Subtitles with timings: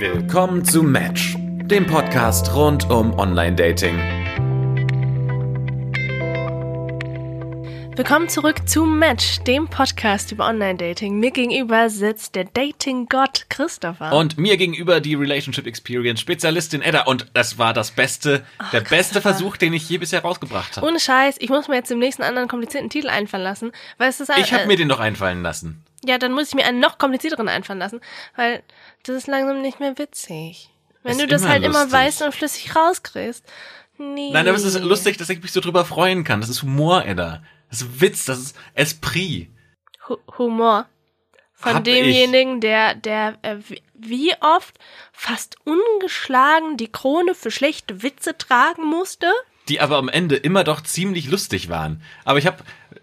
[0.00, 3.98] Willkommen zu Match, dem Podcast rund um Online-Dating.
[7.96, 11.18] Willkommen zurück zu Match, dem Podcast über Online-Dating.
[11.18, 14.12] Mir gegenüber sitzt der Dating-Gott Christopher.
[14.12, 17.02] Und mir gegenüber die Relationship Experience Spezialistin Edda.
[17.06, 20.86] Und das war das beste, der beste Versuch, den ich je bisher rausgebracht habe.
[20.86, 24.20] Ohne Scheiß, ich muss mir jetzt demnächst einen anderen komplizierten Titel einfallen lassen, weil es
[24.20, 25.82] ist Ich habe äh, mir den doch einfallen lassen.
[26.04, 28.00] Ja, dann muss ich mir einen noch komplizierteren einfallen lassen,
[28.36, 28.62] weil
[29.04, 30.70] das ist langsam nicht mehr witzig.
[31.02, 31.92] Wenn Ist du das immer halt immer lustig.
[31.92, 33.44] weißt und flüssig rauskriegst.
[33.98, 34.30] Nee.
[34.32, 36.40] Nein, aber es ist lustig, dass ich mich so drüber freuen kann.
[36.40, 37.42] Das ist Humor, Edda.
[37.70, 39.50] Das ist Witz, das ist Esprit.
[40.08, 40.86] Hu Humor.
[41.54, 44.78] Von Hab demjenigen, der, der äh, wie- wie oft
[45.12, 49.26] fast ungeschlagen die Krone für schlechte Witze tragen musste.
[49.68, 52.00] die aber am Ende immer doch ziemlich lustig waren.
[52.24, 52.62] Aber ich habe,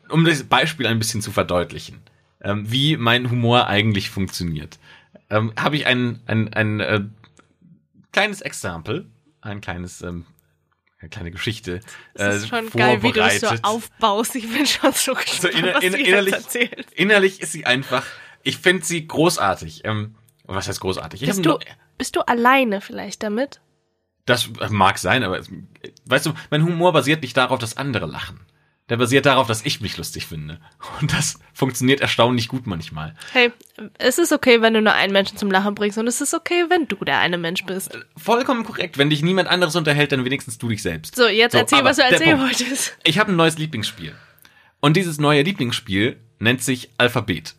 [0.09, 2.01] um das Beispiel ein bisschen zu verdeutlichen,
[2.41, 4.79] ähm, wie mein Humor eigentlich funktioniert,
[5.29, 7.01] ähm, habe ich ein, ein, ein äh,
[8.11, 9.09] kleines Exempel,
[9.41, 10.25] ein kleines, ähm,
[10.99, 11.81] eine kleine Geschichte
[12.13, 14.35] Das äh, ist schon geil, wie du das so aufbaust.
[14.35, 16.93] Ich bin schon so So gespannt, inner, was inner, jetzt innerlich, erzählst.
[16.93, 18.05] innerlich ist sie einfach,
[18.43, 19.81] ich finde sie großartig.
[19.85, 20.15] Ähm,
[20.45, 21.21] was heißt großartig?
[21.21, 21.59] Bist du, nur-
[21.97, 23.61] bist du alleine vielleicht damit?
[24.25, 25.49] Das mag sein, aber es-
[26.05, 28.39] weißt du, mein Humor basiert nicht darauf, dass andere lachen.
[28.89, 30.59] Der basiert darauf, dass ich mich lustig finde.
[31.01, 33.15] Und das funktioniert erstaunlich gut manchmal.
[33.31, 33.51] Hey,
[33.97, 36.65] es ist okay, wenn du nur einen Menschen zum Lachen bringst und es ist okay,
[36.69, 37.97] wenn du der eine Mensch bist.
[38.15, 38.99] Vollkommen korrekt.
[38.99, 41.15] Wenn dich niemand anderes unterhält, dann wenigstens du dich selbst.
[41.15, 42.95] So, jetzt So, erzähl, was du erzählen wolltest.
[43.03, 44.13] Ich habe ein neues Lieblingsspiel.
[44.81, 47.55] Und dieses neue Lieblingsspiel nennt sich Alphabet.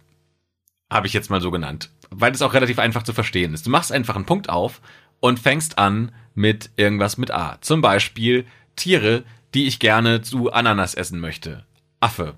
[0.89, 1.91] Habe ich jetzt mal so genannt.
[2.11, 3.67] Weil es auch relativ einfach zu verstehen ist.
[3.67, 4.81] Du machst einfach einen Punkt auf
[5.19, 7.59] und fängst an mit irgendwas mit A.
[7.63, 9.25] Zum Beispiel Tiere,
[9.57, 11.65] die ich gerne zu Ananas essen möchte.
[11.99, 12.35] Affe,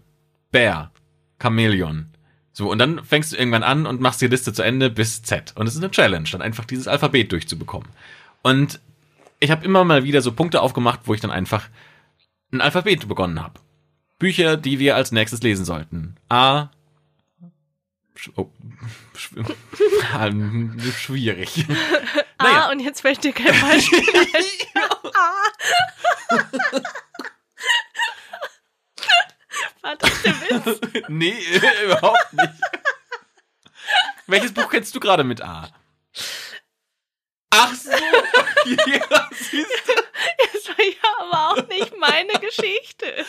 [0.53, 0.93] Bär,
[1.43, 2.13] Chamäleon.
[2.53, 5.53] So, und dann fängst du irgendwann an und machst die Liste zu Ende bis Z.
[5.57, 7.89] Und es ist eine Challenge, dann einfach dieses Alphabet durchzubekommen.
[8.43, 8.79] Und
[9.41, 11.69] ich habe immer mal wieder so Punkte aufgemacht, wo ich dann einfach
[12.53, 13.61] ein Alphabet begonnen habe.
[14.21, 16.17] Bücher, die wir als nächstes lesen sollten.
[16.29, 16.71] A.
[18.15, 18.51] Sch oh,
[19.17, 19.31] sch
[20.13, 20.31] ah,
[20.97, 21.67] schwierig.
[22.41, 24.45] Ah, und jetzt fällt dir kein Beispiel ein.
[29.83, 31.05] War das der Witz?
[31.09, 31.37] nee,
[31.85, 32.55] überhaupt nicht.
[34.27, 35.69] Welches Buch kennst du gerade mit A?
[37.51, 37.91] Ach so.
[38.65, 39.93] ja, siehst du.
[40.53, 43.25] Das war ja aber auch nicht meine Geschichte.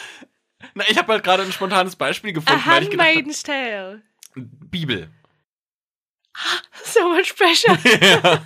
[0.74, 4.02] Na, ich habe halt gerade ein spontanes Beispiel A gefunden, hab, Handmaid's Tale.
[4.36, 5.10] Bibel.
[6.84, 7.78] So much pressure.
[8.02, 8.42] Ja.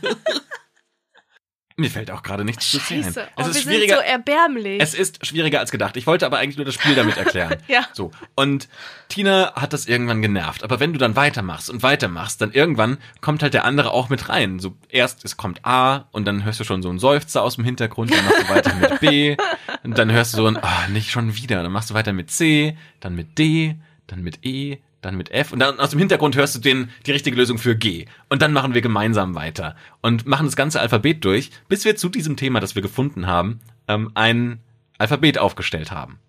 [1.76, 3.04] Mir fällt auch gerade nichts zu zählen.
[3.04, 3.22] Scheiße.
[3.22, 3.96] Es Oh, ist wir sind schwieriger.
[3.96, 4.80] so erbärmlich.
[4.82, 5.98] Es ist schwieriger als gedacht.
[5.98, 7.58] Ich wollte aber eigentlich nur das Spiel damit erklären.
[7.68, 7.88] Ja.
[7.94, 8.12] So.
[8.36, 8.68] Und
[9.10, 10.64] Tina hat das irgendwann genervt.
[10.64, 14.30] Aber wenn du dann weitermachst und weitermachst, dann irgendwann kommt halt der andere auch mit
[14.30, 14.60] rein.
[14.60, 17.64] So erst es kommt A und dann hörst du schon so einen Seufzer aus dem
[17.66, 19.38] Hintergrund, dann machst du weiter mit B
[19.84, 21.64] und dann hörst du so ein, ah, nicht schon wieder.
[21.64, 23.76] Dann machst du weiter mit C, dann mit D,
[24.08, 27.12] dann mit E, dann mit F und dann aus dem Hintergrund hörst du den, die
[27.12, 28.06] richtige Lösung für G.
[28.30, 32.10] Und dann machen wir gemeinsam weiter und machen das ganze Alphabet durch, bis wir zu
[32.10, 34.60] diesem Thema, das wir gefunden haben, ähm, ein
[34.98, 36.20] Alphabet aufgestellt haben.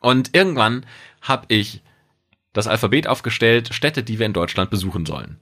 [0.00, 0.84] Und irgendwann
[1.22, 1.82] habe ich
[2.52, 5.38] das Alphabet aufgestellt, Städte, die wir in Deutschland besuchen sollen.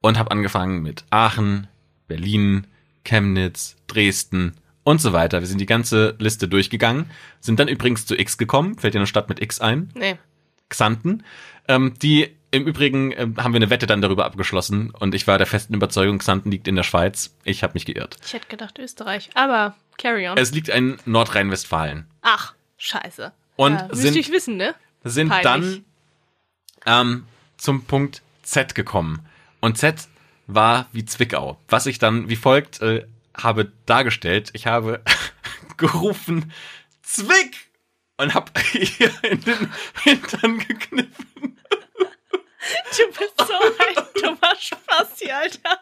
[0.00, 1.66] Und habe angefangen mit Aachen,
[2.06, 2.66] Berlin,
[3.04, 4.54] Chemnitz, Dresden
[4.84, 5.40] und so weiter.
[5.40, 7.06] Wir sind die ganze Liste durchgegangen,
[7.40, 9.90] sind dann übrigens zu X gekommen, fällt dir eine Stadt mit X ein?
[9.94, 10.18] nee.
[10.68, 11.24] Xanten.
[11.66, 15.36] Ähm, die im Übrigen ähm, haben wir eine Wette dann darüber abgeschlossen und ich war
[15.38, 17.34] der festen Überzeugung, Xanten liegt in der Schweiz.
[17.44, 18.16] Ich habe mich geirrt.
[18.24, 19.28] Ich hätte gedacht Österreich.
[19.34, 20.38] Aber carry on.
[20.38, 22.06] Es liegt in Nordrhein-Westfalen.
[22.22, 23.32] Ach, scheiße.
[23.56, 24.74] Und ja, sind- ich wissen, ne?
[25.04, 25.82] Sind Peinlich.
[26.86, 27.24] dann ähm,
[27.58, 29.26] zum Punkt Z gekommen.
[29.60, 30.08] Und Z
[30.46, 31.58] war wie Zwickau.
[31.68, 33.06] Was ich dann wie folgt äh,
[33.36, 34.50] habe dargestellt.
[34.54, 35.02] Ich habe
[35.76, 36.50] gerufen,
[37.02, 37.67] Zwick!
[38.18, 41.58] Und hab ihr in den Hintern gekniffen.
[42.96, 45.80] Du bist so ein dummer Spasti, Alter.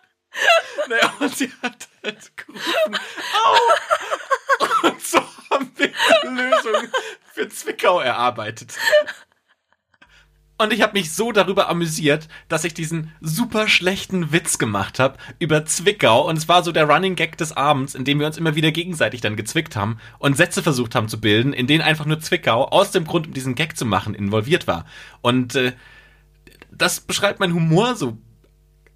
[0.88, 2.98] Naja, und sie hat halt gerufen,
[3.32, 4.86] au!
[4.86, 5.18] Und so
[5.50, 5.90] haben wir
[6.22, 6.92] eine Lösung
[7.32, 8.74] für Zwickau erarbeitet.
[10.58, 15.18] Und ich habe mich so darüber amüsiert, dass ich diesen super schlechten Witz gemacht habe
[15.38, 16.26] über Zwickau.
[16.26, 18.72] Und es war so der Running Gag des Abends, in dem wir uns immer wieder
[18.72, 22.68] gegenseitig dann gezwickt haben und Sätze versucht haben zu bilden, in denen einfach nur Zwickau
[22.68, 24.86] aus dem Grund, um diesen Gag zu machen, involviert war.
[25.20, 25.72] Und äh,
[26.70, 28.16] das beschreibt mein Humor so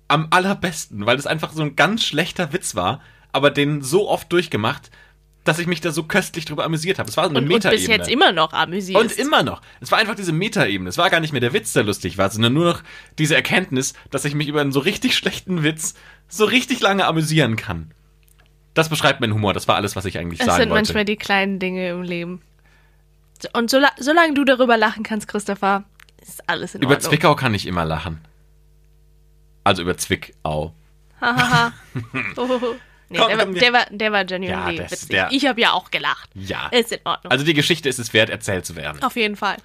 [0.09, 3.01] am allerbesten, weil das einfach so ein ganz schlechter Witz war,
[3.33, 4.91] aber den so oft durchgemacht,
[5.45, 7.09] dass ich mich da so köstlich drüber amüsiert habe.
[7.09, 7.97] Es war so eine Und, und bis Metaebene.
[7.97, 9.01] jetzt immer noch amüsiert.
[9.01, 9.63] Und immer noch.
[9.81, 10.89] Es war einfach diese Metaebene.
[10.91, 12.83] Es war gar nicht mehr der Witz, der lustig war, sondern nur noch
[13.19, 15.95] diese Erkenntnis, dass ich mich über einen so richtig schlechten Witz
[16.29, 17.91] so richtig lange amüsieren kann.
[18.75, 19.53] Das beschreibt meinen Humor.
[19.55, 20.85] Das war alles, was ich eigentlich Es sagen sind wollte.
[20.85, 22.43] manchmal die kleinen Dinge im Leben.
[23.43, 25.85] So- Und sola solange du darüber lachen kannst, Christopher,
[26.21, 27.11] ist alles in über Ordnung.
[27.11, 28.21] Zwickau kann ich immer lachen.
[29.65, 30.75] Also über Zwickau.
[31.21, 31.73] Hahaha.
[32.37, 32.75] Hohoho.
[33.11, 35.09] nee, Komm, der, war, komm, wir- der, war, der war genuinely Ja, das- witzig.
[35.11, 36.31] der- ich habe ja auch gelacht.
[36.35, 36.69] Ja.
[36.69, 37.31] Ist in Ordnung.
[37.31, 39.03] Also die Geschichte ist es wert, erzählt zu werden.
[39.03, 39.57] Auf jeden Fall.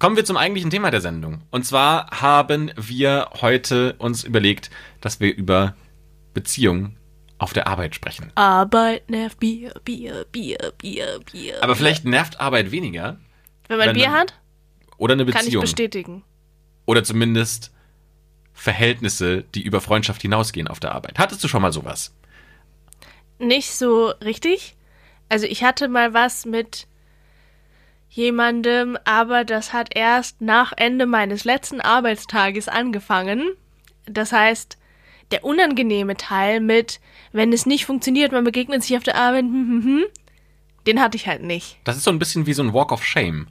[0.00, 1.42] Kommen wir zum eigentlichen Thema der Sendung.
[1.52, 4.70] Und zwar haben wir heute uns überlegt,
[5.00, 5.76] dass wir über
[6.34, 6.98] Beziehungen
[7.38, 8.32] auf der Arbeit sprechen.
[8.34, 11.62] Arbeit nervt Bier, Bier, Bier, Bier, Bier.
[11.62, 13.18] Aber vielleicht nervt Arbeit weniger
[13.68, 14.34] Wenn man wenn Bier man- hat,
[14.96, 15.62] oder eine kann ich Beziehung.
[15.62, 16.24] bestätigen.
[16.86, 17.72] Oder zumindest
[18.52, 21.18] Verhältnisse, die über Freundschaft hinausgehen auf der Arbeit.
[21.18, 22.14] Hattest du schon mal sowas?
[23.38, 24.76] Nicht so richtig.
[25.28, 26.86] Also ich hatte mal was mit
[28.08, 33.42] jemandem, aber das hat erst nach Ende meines letzten Arbeitstages angefangen.
[34.06, 34.78] Das heißt,
[35.30, 37.00] der unangenehme Teil mit,
[37.32, 40.04] wenn es nicht funktioniert, man begegnet sich auf der Arbeit, hm, hm, hm,
[40.86, 41.78] den hatte ich halt nicht.
[41.84, 43.48] Das ist so ein bisschen wie so ein Walk of Shame.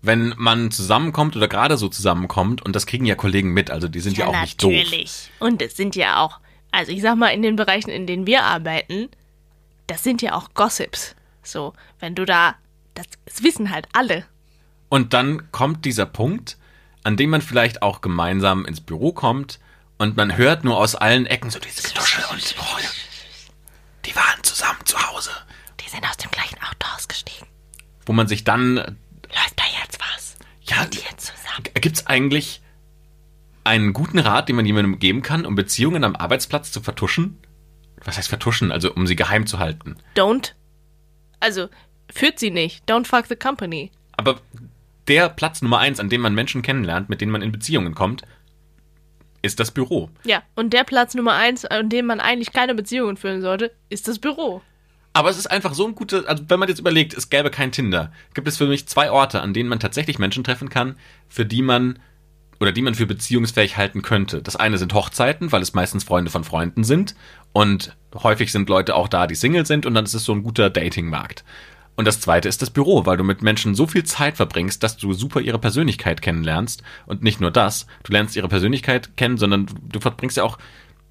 [0.00, 4.00] Wenn man zusammenkommt oder gerade so zusammenkommt, und das kriegen ja Kollegen mit, also die
[4.00, 4.72] sind ja, auch nicht doof.
[4.72, 5.30] natürlich.
[5.38, 6.40] Und es sind ja auch,
[6.72, 9.08] also ich sag mal, in den Bereichen, in denen wir arbeiten,
[9.86, 11.14] das sind ja auch Gossips.
[11.42, 12.56] So, wenn du da,
[12.94, 14.24] das, das wissen halt alle.
[14.88, 16.56] Und dann kommt dieser Punkt,
[17.04, 19.58] an dem man vielleicht auch gemeinsam ins Büro kommt
[19.98, 22.78] und man hört nur aus allen Ecken so diese Getuschel und oh,
[24.04, 25.30] die waren zusammen zu Hause.
[25.84, 27.46] Die sind aus dem gleichen Auto ausgestiegen.
[28.06, 30.36] Wo man sich dann, Läuft da jetzt was?
[30.62, 31.64] ja, Die jetzt zusammen.
[31.74, 32.61] gibt's eigentlich
[33.64, 37.38] einen guten Rat, den man jemandem geben kann, um Beziehungen am Arbeitsplatz zu vertuschen?
[38.04, 38.72] Was heißt vertuschen?
[38.72, 39.96] Also um sie geheim zu halten.
[40.16, 40.52] Don't.
[41.40, 41.68] Also,
[42.12, 42.88] führt sie nicht.
[42.90, 43.90] Don't fuck the company.
[44.16, 44.40] Aber
[45.08, 48.22] der Platz Nummer eins, an dem man Menschen kennenlernt, mit denen man in Beziehungen kommt,
[49.42, 50.10] ist das Büro.
[50.24, 54.06] Ja, und der Platz Nummer eins, an dem man eigentlich keine Beziehungen führen sollte, ist
[54.06, 54.62] das Büro.
[55.14, 57.72] Aber es ist einfach so ein gutes, also wenn man jetzt überlegt, es gäbe kein
[57.72, 60.96] Tinder, gibt es für mich zwei Orte, an denen man tatsächlich Menschen treffen kann,
[61.28, 61.98] für die man
[62.62, 64.40] oder die man für beziehungsfähig halten könnte.
[64.40, 67.16] Das eine sind Hochzeiten, weil es meistens Freunde von Freunden sind
[67.52, 70.44] und häufig sind Leute auch da, die Single sind und dann ist es so ein
[70.44, 71.44] guter Datingmarkt.
[71.96, 74.96] Und das zweite ist das Büro, weil du mit Menschen so viel Zeit verbringst, dass
[74.96, 76.84] du super ihre Persönlichkeit kennenlernst.
[77.04, 80.56] Und nicht nur das, du lernst ihre Persönlichkeit kennen, sondern du verbringst ja auch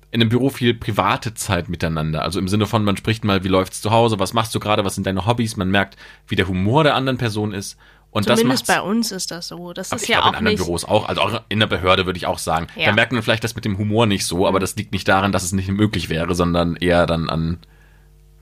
[0.09, 2.23] in einem Büro viel private Zeit miteinander.
[2.23, 4.85] Also im Sinne von, man spricht mal, wie läuft's zu Hause, was machst du gerade,
[4.85, 7.77] was sind deine Hobbys, man merkt, wie der Humor der anderen Person ist.
[8.11, 9.71] Und Zumindest das bei uns ist das so.
[9.71, 10.63] Das ist ja glaube, auch in anderen nicht.
[10.63, 12.67] Büros auch, also auch in der Behörde würde ich auch sagen.
[12.75, 12.87] Ja.
[12.87, 15.31] Da merkt man vielleicht das mit dem Humor nicht so, aber das liegt nicht daran,
[15.31, 17.59] dass es nicht möglich wäre, sondern eher dann an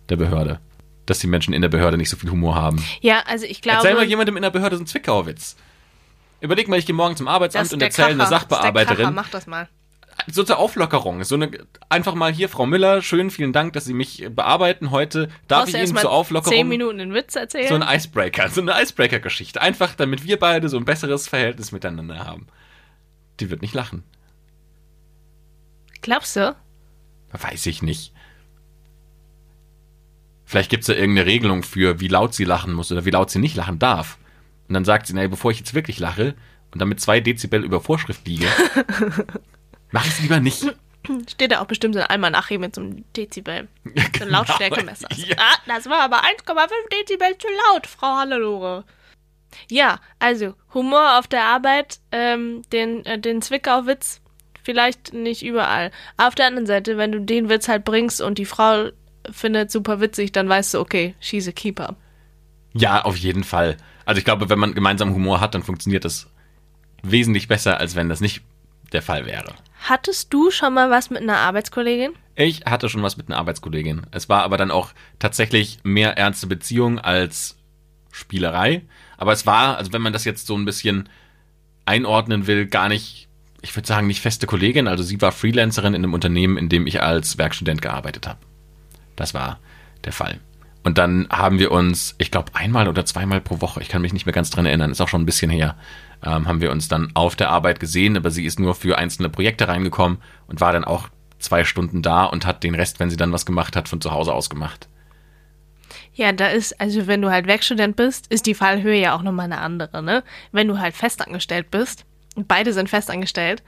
[0.10, 0.60] der Behörde.
[1.06, 2.84] Dass die Menschen in der Behörde nicht so viel Humor haben.
[3.02, 3.78] Ja, also ich glaube.
[3.78, 5.56] Erzähl mal jemandem in der Behörde so einen Zwickauwitz.
[6.42, 8.30] Überleg mal, ich gehe morgen zum Arbeitsamt und erzähle einer Kracher.
[8.30, 8.72] Das ist der Kracher.
[8.74, 9.68] Sachbearbeiterin, Mach das mal.
[10.28, 11.52] So zur Auflockerung, so eine
[11.90, 15.30] einfach mal hier, Frau Müller, schön, vielen Dank, dass Sie mich bearbeiten heute.
[15.48, 17.68] Darf Brauchst ich Ihnen zur Auflockerung zehn Minuten einen Witz erzählen?
[17.68, 22.20] so ein Icebreaker, so eine Icebreaker-Geschichte, einfach damit wir beide so ein besseres Verhältnis miteinander
[22.26, 22.48] haben.
[23.40, 24.04] Die wird nicht lachen,
[26.02, 26.56] Glaubst du?
[27.32, 28.14] weiß ich nicht.
[30.46, 33.38] Vielleicht gibt's da irgendeine Regelung für, wie laut sie lachen muss oder wie laut sie
[33.40, 34.18] nicht lachen darf.
[34.68, 36.34] Und dann sagt sie, naja, bevor ich jetzt wirklich lache
[36.72, 38.48] und damit zwei Dezibel über Vorschrift liege,
[39.92, 40.66] mach es lieber nicht.
[41.30, 43.68] Steht da auch bestimmt so ein Almanach mit so einem Dezibel.
[43.86, 44.32] So ein genau.
[44.40, 45.08] Lautstärkemesser.
[45.16, 45.36] Ja.
[45.38, 48.84] Ah, das war aber 1,5 Dezibel zu laut, Frau Hannelore.
[49.70, 54.22] Ja, also Humor auf der Arbeit, ähm, den, äh, den Zwickau-Witz
[54.64, 55.92] vielleicht nicht überall.
[56.18, 58.90] Auf der anderen Seite, wenn du den Witz halt bringst und die Frau
[59.32, 61.96] findet super witzig, dann weißt du, okay, she's a keeper.
[62.74, 63.78] Ja, auf jeden Fall.
[64.06, 66.28] Also ich glaube, wenn man gemeinsam Humor hat, dann funktioniert das
[67.02, 68.42] wesentlich besser, als wenn das nicht
[68.92, 69.56] der Fall wäre.
[69.90, 72.12] Hattest du schon mal was mit einer Arbeitskollegin?
[72.36, 74.04] Ich hatte schon was mit einer Arbeitskollegin.
[74.12, 77.58] Es war aber dann auch tatsächlich mehr ernste Beziehung als
[78.12, 78.84] Spielerei.
[79.18, 81.10] Aber es war, also wenn man das jetzt so ein bisschen
[81.86, 83.30] einordnen will, gar nicht,
[83.62, 84.88] ich würde sagen, nicht feste Kollegin.
[84.88, 88.40] Also sie war Freelancerin in einem Unternehmen, in dem ich als Werkstudent gearbeitet habe.
[89.16, 89.60] Das war
[90.06, 90.40] der Fall.
[90.84, 94.14] Und dann haben wir uns, ich glaube, einmal oder zweimal pro Woche, ich kann mich
[94.14, 95.76] nicht mehr ganz dran erinnern, ist auch schon ein bisschen her,
[96.24, 99.30] ähm, haben wir uns dann auf der Arbeit gesehen, aber sie ist nur für einzelne
[99.30, 103.18] Projekte reingekommen und war dann auch zwei Stunden da und hat den Rest, wenn sie
[103.18, 104.88] dann was gemacht hat, von zu Hause aus gemacht.
[106.14, 109.46] Ja, da ist, also wenn du halt Werkstudent bist, ist die Fallhöhe ja auch nochmal
[109.46, 110.24] eine andere, ne?
[110.52, 112.06] Wenn du halt festangestellt bist,
[112.36, 113.64] und beide sind festangestellt,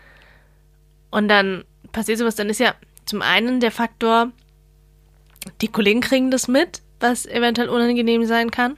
[1.09, 2.73] und dann passiert sowas, dann ist ja
[3.05, 4.31] zum einen der Faktor,
[5.61, 8.77] die Kollegen kriegen das mit, was eventuell unangenehm sein kann.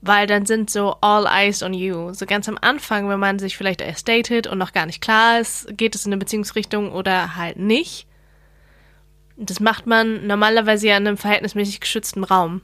[0.00, 2.12] Weil dann sind so all eyes on you.
[2.12, 5.40] So ganz am Anfang, wenn man sich vielleicht erst datet und noch gar nicht klar
[5.40, 8.06] ist, geht es in eine Beziehungsrichtung oder halt nicht.
[9.36, 12.60] Das macht man normalerweise ja in einem verhältnismäßig geschützten Raum.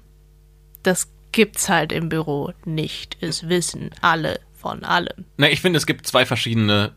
[0.82, 3.16] Das gibt's halt im Büro nicht.
[3.20, 5.24] Es wissen alle von allem.
[5.36, 6.92] Na, ich finde, es gibt zwei verschiedene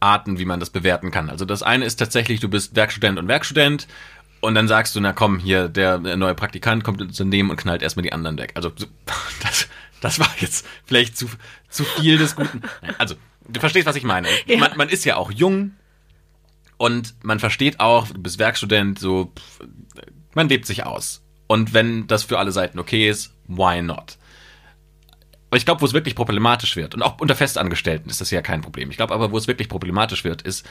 [0.00, 1.28] Arten, wie man das bewerten kann.
[1.28, 3.88] Also das eine ist tatsächlich, du bist Werkstudent und Werkstudent
[4.40, 7.56] und dann sagst du, na komm, hier, der, der neue Praktikant kommt ins Unternehmen und
[7.56, 8.52] knallt erstmal die anderen weg.
[8.54, 8.70] Also
[9.42, 9.68] das,
[10.00, 11.28] das war jetzt vielleicht zu,
[11.68, 12.62] zu viel des Guten.
[12.98, 13.16] Also,
[13.48, 14.28] du verstehst, was ich meine.
[14.46, 14.58] Ja.
[14.58, 15.72] Man, man ist ja auch jung
[16.76, 19.32] und man versteht auch, du bist Werkstudent, so,
[20.34, 21.24] man lebt sich aus.
[21.48, 24.18] Und wenn das für alle Seiten okay ist, why not?
[25.50, 28.42] Aber ich glaube, wo es wirklich problematisch wird, und auch unter Festangestellten ist das ja
[28.42, 28.90] kein Problem.
[28.90, 30.66] Ich glaube aber, wo es wirklich problematisch wird, ist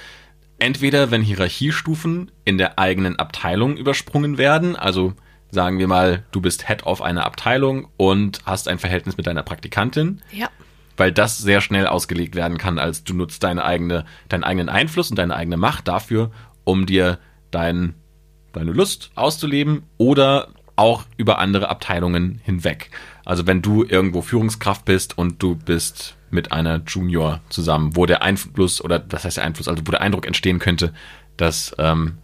[0.60, 5.14] entweder, wenn Hierarchiestufen in der eigenen Abteilung übersprungen werden, also
[5.52, 9.44] sagen wir mal, du bist Head of einer Abteilung und hast ein Verhältnis mit deiner
[9.44, 10.50] Praktikantin, Ja.
[10.98, 15.10] weil das sehr schnell ausgelegt werden kann, als du nutzt deine eigene, deinen eigenen Einfluss
[15.10, 16.32] und deine eigene Macht dafür,
[16.66, 17.20] um dir
[17.52, 17.94] dein,
[18.52, 22.90] deine Lust auszuleben oder auch über andere Abteilungen hinweg.
[23.24, 28.22] Also wenn du irgendwo Führungskraft bist und du bist mit einer Junior zusammen, wo der
[28.22, 30.94] Einfluss oder was heißt der Einfluss, also wo der Eindruck entstehen könnte,
[31.38, 32.18] dass ähm,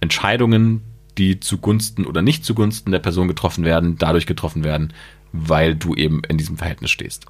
[0.00, 0.82] Entscheidungen,
[1.18, 4.92] die zugunsten oder nicht zugunsten der Person getroffen werden, dadurch getroffen werden,
[5.32, 7.26] weil du eben in diesem Verhältnis stehst.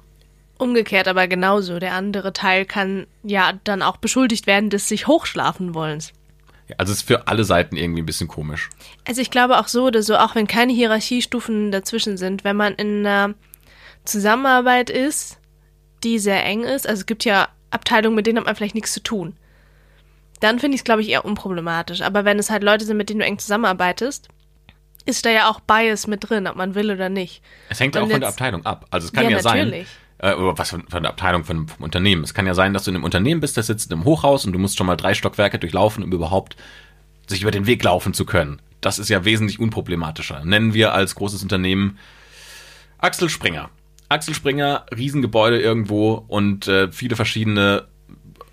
[0.57, 1.79] Umgekehrt aber genauso.
[1.79, 6.13] Der andere Teil kann ja dann auch beschuldigt werden des sich hochschlafen wollens.
[6.77, 8.69] Also es ist für alle Seiten irgendwie ein bisschen komisch.
[9.07, 12.73] Also ich glaube auch so oder so, auch wenn keine Hierarchiestufen dazwischen sind, wenn man
[12.73, 13.35] in einer
[14.03, 15.39] Zusammenarbeit ist,
[16.05, 18.93] die sehr eng ist, also es gibt ja Abteilungen, mit denen hat man vielleicht nichts
[18.93, 19.35] zu tun.
[20.39, 22.01] Dann finde ich es, glaube ich, eher unproblematisch.
[22.01, 24.29] Aber wenn es halt Leute sind, mit denen du eng zusammenarbeitest,
[25.05, 27.41] ist da ja auch Bias mit drin, ob man will oder nicht.
[27.69, 28.85] Es hängt ja auch von der Abteilung ab.
[28.91, 29.85] Also es kann Ja, ja, sein, äh,
[30.37, 32.23] was von, von der Abteilung von, vom Unternehmen.
[32.23, 34.53] Es kann ja sein, dass du in einem Unternehmen bist, das sitzt im Hochhaus und
[34.53, 36.55] du musst schon mal drei Stockwerke durchlaufen, um überhaupt
[37.27, 38.61] sich über den Weg laufen zu können.
[38.81, 40.43] Das ist ja wesentlich unproblematischer.
[40.45, 41.97] Nennen wir als großes Unternehmen
[42.97, 43.69] Axel Springer.
[44.15, 47.87] Axel Springer, Riesengebäude irgendwo und äh, viele verschiedene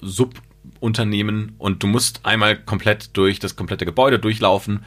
[0.00, 4.84] Subunternehmen und du musst einmal komplett durch das komplette Gebäude durchlaufen,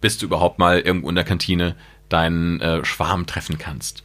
[0.00, 1.74] bis du überhaupt mal irgendwo in der Kantine
[2.08, 4.04] deinen äh, Schwarm treffen kannst.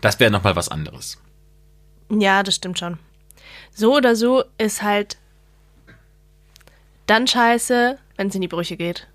[0.00, 1.18] Das wäre nochmal was anderes.
[2.10, 2.98] Ja, das stimmt schon.
[3.72, 5.16] So oder so ist halt
[7.06, 9.06] dann scheiße, wenn es in die Brüche geht.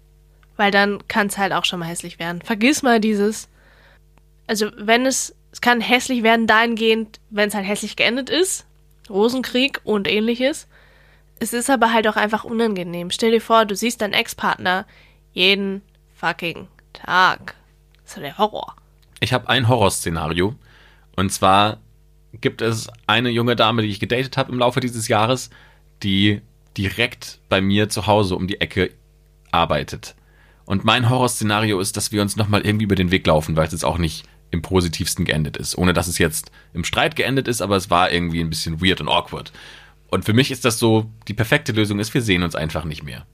[0.56, 2.42] Weil dann kann es halt auch schon mal hässlich werden.
[2.42, 3.48] Vergiss mal dieses.
[4.48, 5.36] Also, wenn es.
[5.58, 8.68] Es kann hässlich werden dahingehend, wenn es halt hässlich geendet ist.
[9.10, 10.68] Rosenkrieg und ähnliches.
[11.40, 13.10] Es ist aber halt auch einfach unangenehm.
[13.10, 14.86] Stell dir vor, du siehst deinen Ex-Partner
[15.34, 15.82] jeden
[16.14, 17.56] fucking Tag.
[18.04, 18.76] Das ist ja der Horror.
[19.20, 20.54] Ich habe ein Horrorszenario.
[21.16, 21.80] Und zwar
[22.34, 25.50] gibt es eine junge Dame, die ich gedatet habe im Laufe dieses Jahres,
[26.04, 26.44] die
[26.78, 28.92] direkt bei mir zu Hause um die Ecke
[29.50, 30.14] arbeitet.
[30.66, 33.72] Und mein Horrorszenario ist, dass wir uns nochmal irgendwie über den Weg laufen, weil es
[33.72, 35.77] jetzt auch nicht im positivsten geendet ist.
[35.77, 39.01] Ohne dass es jetzt im Streit geendet ist, aber es war irgendwie ein bisschen weird
[39.01, 39.51] und awkward.
[40.10, 43.04] Und für mich ist das so, die perfekte Lösung ist, wir sehen uns einfach nicht
[43.04, 43.25] mehr.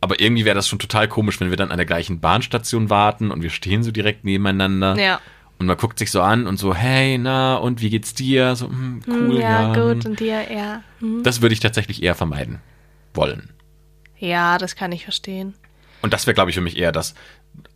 [0.00, 3.30] Aber irgendwie wäre das schon total komisch, wenn wir dann an der gleichen Bahnstation warten
[3.30, 4.96] und wir stehen so direkt nebeneinander.
[4.98, 5.20] Ja.
[5.58, 8.54] Und man guckt sich so an und so, hey, na, und wie geht's dir?
[8.54, 9.74] So, hm, cool, Hm, ja, ja.
[9.74, 10.04] gut.
[10.04, 10.82] Und dir, ja.
[11.00, 11.22] Hm.
[11.22, 12.60] Das würde ich tatsächlich eher vermeiden
[13.14, 13.50] wollen.
[14.18, 15.54] Ja, das kann ich verstehen.
[16.02, 17.14] Und das wäre, glaube ich, für mich eher das.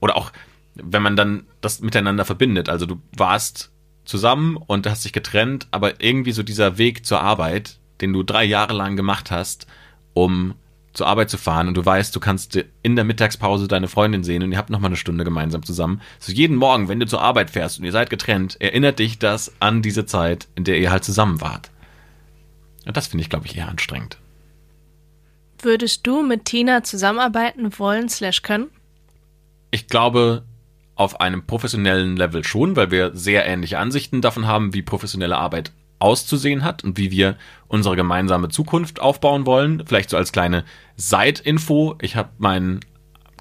[0.01, 0.33] Oder auch,
[0.83, 2.69] wenn man dann das miteinander verbindet.
[2.69, 3.71] Also du warst
[4.05, 8.45] zusammen und hast dich getrennt, aber irgendwie so dieser Weg zur Arbeit, den du drei
[8.45, 9.67] Jahre lang gemacht hast,
[10.15, 10.55] um
[10.95, 14.43] zur Arbeit zu fahren und du weißt, du kannst in der Mittagspause deine Freundin sehen
[14.43, 16.01] und ihr habt noch mal eine Stunde gemeinsam zusammen.
[16.19, 19.53] So jeden Morgen, wenn du zur Arbeit fährst und ihr seid getrennt, erinnert dich das
[19.61, 21.71] an diese Zeit, in der ihr halt zusammen wart.
[22.85, 24.19] Und das finde ich, glaube ich, eher anstrengend.
[25.61, 28.69] Würdest du mit Tina zusammenarbeiten wollen slash können?
[29.71, 30.45] Ich glaube,
[30.99, 35.73] auf einem professionellen Level schon, weil wir sehr ähnliche Ansichten davon haben, wie professionelle Arbeit
[36.01, 37.37] auszusehen hat und wie wir
[37.69, 39.85] unsere gemeinsame Zukunft aufbauen wollen.
[39.87, 40.65] Vielleicht so als kleine
[40.97, 41.97] Side-Info.
[42.03, 42.81] Ich habe meinen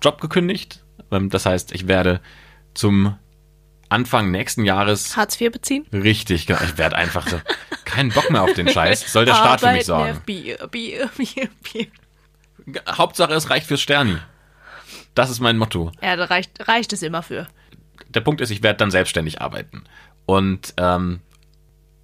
[0.01, 0.83] Job gekündigt.
[1.11, 2.21] Ähm, Das heißt, ich werde
[2.73, 3.15] zum
[3.89, 5.85] Anfang nächsten Jahres Hartz IV beziehen?
[5.93, 7.37] richtig, genau, ich werde einfach so
[7.85, 9.11] keinen Bock mehr auf den Scheiß.
[9.11, 10.21] Soll der Staat für mich sorgen.
[10.25, 11.87] Bier, Bier, Bier, Bier.
[12.87, 14.17] Hauptsache, es reicht fürs Sterni.
[15.17, 15.91] Das ist mein Motto.
[16.01, 17.47] Ja, da reicht, reicht es immer für.
[18.09, 19.83] der Punkt ist, ich werde dann selbstständig arbeiten.
[20.25, 21.21] Und ähm,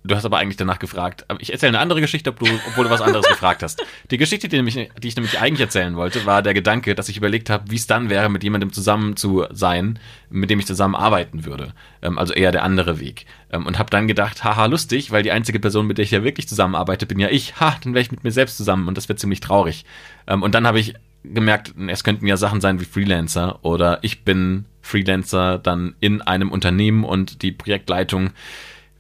[0.05, 1.25] Du hast aber eigentlich danach gefragt.
[1.39, 3.81] Ich erzähle eine andere Geschichte, obwohl du, was anderes gefragt hast.
[4.11, 7.15] Die Geschichte, die, nämlich, die ich nämlich eigentlich erzählen wollte, war der Gedanke, dass ich
[7.15, 10.95] überlegt habe, wie es dann wäre, mit jemandem zusammen zu sein, mit dem ich zusammen
[10.95, 11.73] arbeiten würde.
[12.01, 13.25] Ähm, also eher der andere Weg.
[13.49, 16.23] Ähm, und habe dann gedacht, haha, lustig, weil die einzige Person, mit der ich ja
[16.25, 17.61] wirklich zusammenarbeite, bin ja ich.
[17.61, 19.85] Ha, dann wäre ich mit mir selbst zusammen und das wäre ziemlich traurig.
[20.27, 24.23] Ähm, und dann habe ich gemerkt, es könnten ja Sachen sein wie Freelancer oder ich
[24.23, 28.31] bin Freelancer dann in einem Unternehmen und die Projektleitung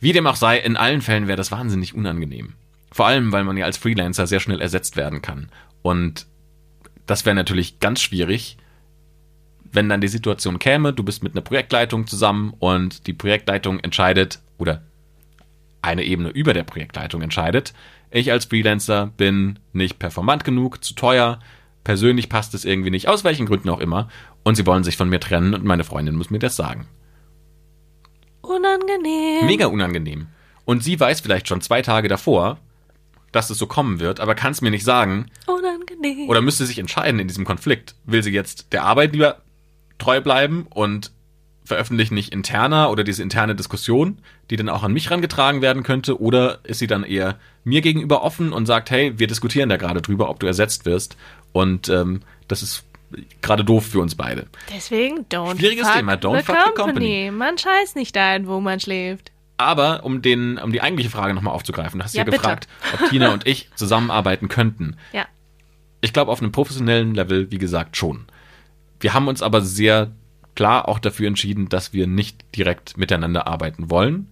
[0.03, 2.55] wie dem auch sei, in allen Fällen wäre das wahnsinnig unangenehm.
[2.91, 5.49] Vor allem, weil man ja als Freelancer sehr schnell ersetzt werden kann.
[5.81, 6.27] Und
[7.05, 8.57] das wäre natürlich ganz schwierig,
[9.71, 14.41] wenn dann die Situation käme, du bist mit einer Projektleitung zusammen und die Projektleitung entscheidet,
[14.57, 14.83] oder
[15.81, 17.73] eine Ebene über der Projektleitung entscheidet,
[18.11, 21.39] ich als Freelancer bin nicht performant genug, zu teuer,
[21.83, 24.09] persönlich passt es irgendwie nicht, aus welchen Gründen auch immer,
[24.43, 26.87] und sie wollen sich von mir trennen und meine Freundin muss mir das sagen.
[28.41, 29.45] Unangenehm.
[29.45, 30.27] Mega unangenehm.
[30.65, 32.59] Und sie weiß vielleicht schon zwei Tage davor,
[33.31, 35.25] dass es so kommen wird, aber kann es mir nicht sagen.
[35.47, 36.29] Unangenehm.
[36.29, 37.95] Oder müsste sich entscheiden in diesem Konflikt.
[38.05, 39.41] Will sie jetzt der Arbeit lieber
[39.97, 41.11] treu bleiben und
[41.65, 46.19] veröffentlichen nicht interner oder diese interne Diskussion, die dann auch an mich rangetragen werden könnte,
[46.19, 50.01] oder ist sie dann eher mir gegenüber offen und sagt, hey, wir diskutieren da gerade
[50.01, 51.15] drüber, ob du ersetzt wirst.
[51.53, 52.83] Und ähm, das ist
[53.41, 54.47] gerade doof für uns beide.
[54.73, 57.31] Deswegen don't Schwieriges fuck Thema, don't the fuck the company.
[57.31, 59.31] Man scheißt nicht dahin, wo man schläft.
[59.57, 63.09] Aber um den, um die eigentliche Frage nochmal aufzugreifen, du hast ja, Ja, gefragt, ob
[63.09, 64.97] Tina und ich zusammenarbeiten könnten.
[65.13, 65.25] Ja.
[66.01, 68.25] Ich glaube, auf einem professionellen Level, wie gesagt, schon.
[68.99, 70.11] Wir haben uns aber sehr
[70.55, 74.31] klar auch dafür entschieden, dass wir nicht direkt miteinander arbeiten wollen,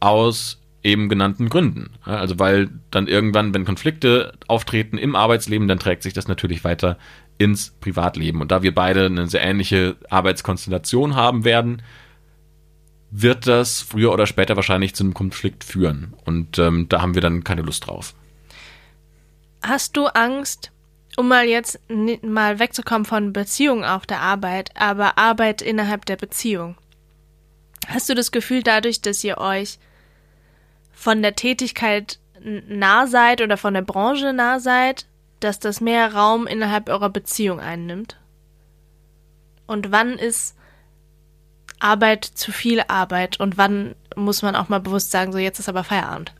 [0.00, 1.94] aus eben genannten Gründen.
[2.02, 6.98] Also weil dann irgendwann, wenn Konflikte auftreten im Arbeitsleben, dann trägt sich das natürlich weiter
[7.38, 8.40] ins Privatleben.
[8.40, 11.82] Und da wir beide eine sehr ähnliche Arbeitskonstellation haben werden,
[13.10, 16.14] wird das früher oder später wahrscheinlich zu einem Konflikt führen.
[16.24, 18.14] Und ähm, da haben wir dann keine Lust drauf.
[19.62, 20.70] Hast du Angst,
[21.16, 21.80] um mal jetzt
[22.22, 26.76] mal wegzukommen von Beziehungen auf der Arbeit, aber Arbeit innerhalb der Beziehung?
[27.86, 29.78] Hast du das Gefühl, dadurch, dass ihr euch
[30.94, 35.06] von der Tätigkeit nah seid oder von der Branche nah seid,
[35.40, 38.16] dass das mehr Raum innerhalb eurer Beziehung einnimmt?
[39.66, 40.56] Und wann ist
[41.78, 45.68] Arbeit zu viel Arbeit und wann muss man auch mal bewusst sagen, so jetzt ist
[45.68, 46.34] aber Feierabend?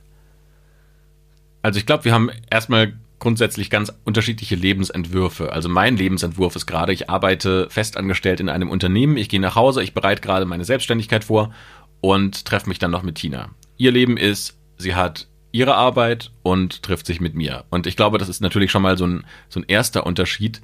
[1.63, 5.53] Also ich glaube, wir haben erstmal grundsätzlich ganz unterschiedliche Lebensentwürfe.
[5.53, 9.83] Also mein Lebensentwurf ist gerade, ich arbeite festangestellt in einem Unternehmen, ich gehe nach Hause,
[9.83, 11.55] ich bereite gerade meine Selbstständigkeit vor
[12.01, 13.49] und treffe mich dann noch mit Tina.
[13.77, 17.65] Ihr Leben ist, sie hat ihre Arbeit und trifft sich mit mir.
[17.71, 20.61] Und ich glaube, das ist natürlich schon mal so ein, so ein erster Unterschied,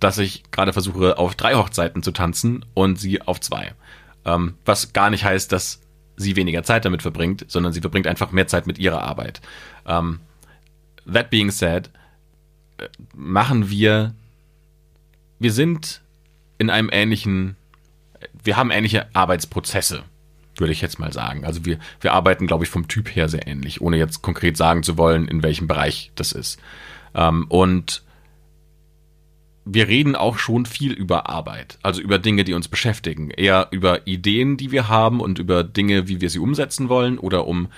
[0.00, 3.74] dass ich gerade versuche, auf drei Hochzeiten zu tanzen und sie auf zwei.
[4.24, 5.80] Ähm, was gar nicht heißt, dass
[6.16, 9.40] sie weniger Zeit damit verbringt, sondern sie verbringt einfach mehr Zeit mit ihrer Arbeit.
[9.86, 10.20] Ähm,
[11.10, 11.90] that being said,
[12.78, 14.14] äh, machen wir,
[15.38, 16.02] wir sind
[16.58, 17.56] in einem ähnlichen,
[18.42, 20.04] wir haben ähnliche Arbeitsprozesse,
[20.56, 21.44] würde ich jetzt mal sagen.
[21.44, 24.82] Also wir, wir arbeiten, glaube ich, vom Typ her sehr ähnlich, ohne jetzt konkret sagen
[24.82, 26.60] zu wollen, in welchem Bereich das ist.
[27.14, 28.02] Ähm, und
[29.64, 34.06] wir reden auch schon viel über Arbeit, also über Dinge, die uns beschäftigen, eher über
[34.06, 37.68] Ideen, die wir haben und über Dinge, wie wir sie umsetzen wollen oder um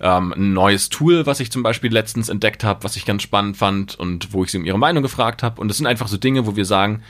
[0.00, 3.56] ähm, ein neues Tool, was ich zum Beispiel letztens entdeckt habe, was ich ganz spannend
[3.56, 5.60] fand und wo ich sie um ihre Meinung gefragt habe.
[5.60, 7.02] Und das sind einfach so Dinge, wo wir sagen,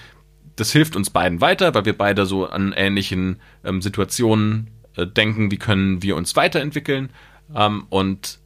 [0.56, 5.50] das hilft uns beiden weiter, weil wir beide so an ähnlichen ähm, Situationen äh, denken,
[5.50, 7.10] wie können wir uns weiterentwickeln.
[7.54, 8.40] Ähm, und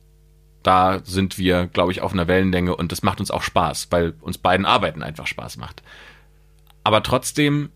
[0.63, 4.15] da sind wir, glaube ich, auf einer Wellenlänge und das macht uns auch Spaß, weil
[4.21, 5.83] uns beiden Arbeiten einfach Spaß macht.
[6.85, 7.71] Aber trotzdem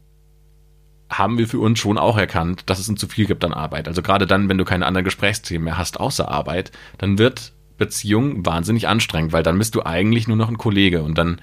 [1.08, 3.88] haben wir für uns schon auch erkannt, dass es ein zu viel gibt an Arbeit.
[3.88, 8.44] Also gerade dann, wenn du keine anderen Gesprächsthemen mehr hast außer Arbeit, dann wird Beziehung
[8.44, 11.40] wahnsinnig anstrengend, weil dann bist du eigentlich nur noch ein Kollege und dann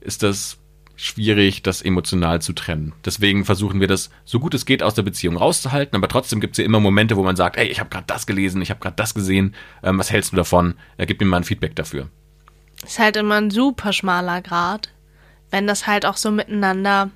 [0.00, 0.59] ist das
[1.00, 2.92] schwierig, das emotional zu trennen.
[3.04, 6.54] Deswegen versuchen wir das so gut es geht aus der Beziehung rauszuhalten, aber trotzdem gibt
[6.54, 8.80] es ja immer Momente, wo man sagt, ey, ich habe gerade das gelesen, ich habe
[8.80, 10.74] gerade das gesehen, ähm, was hältst du davon?
[10.98, 12.08] Äh, gib mir mal ein Feedback dafür.
[12.84, 14.90] ist halt immer ein super schmaler Grad,
[15.50, 17.10] wenn das halt auch so miteinander,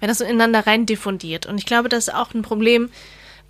[0.00, 1.46] wenn das so ineinander rein diffundiert.
[1.46, 2.90] Und ich glaube, das ist auch ein Problem,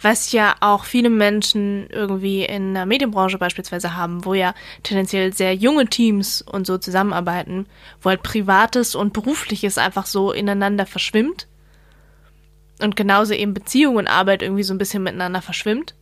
[0.03, 5.55] was ja auch viele Menschen irgendwie in der Medienbranche beispielsweise haben, wo ja tendenziell sehr
[5.55, 7.67] junge Teams und so zusammenarbeiten,
[8.01, 11.47] wo halt Privates und Berufliches einfach so ineinander verschwimmt.
[12.81, 15.95] Und genauso eben Beziehung und Arbeit irgendwie so ein bisschen miteinander verschwimmt.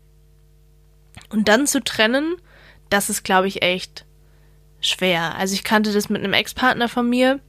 [1.29, 2.37] Und dann zu trennen,
[2.89, 4.07] das ist, glaube ich, echt
[4.81, 5.37] schwer.
[5.37, 7.41] Also ich kannte das mit einem Ex-Partner von mir.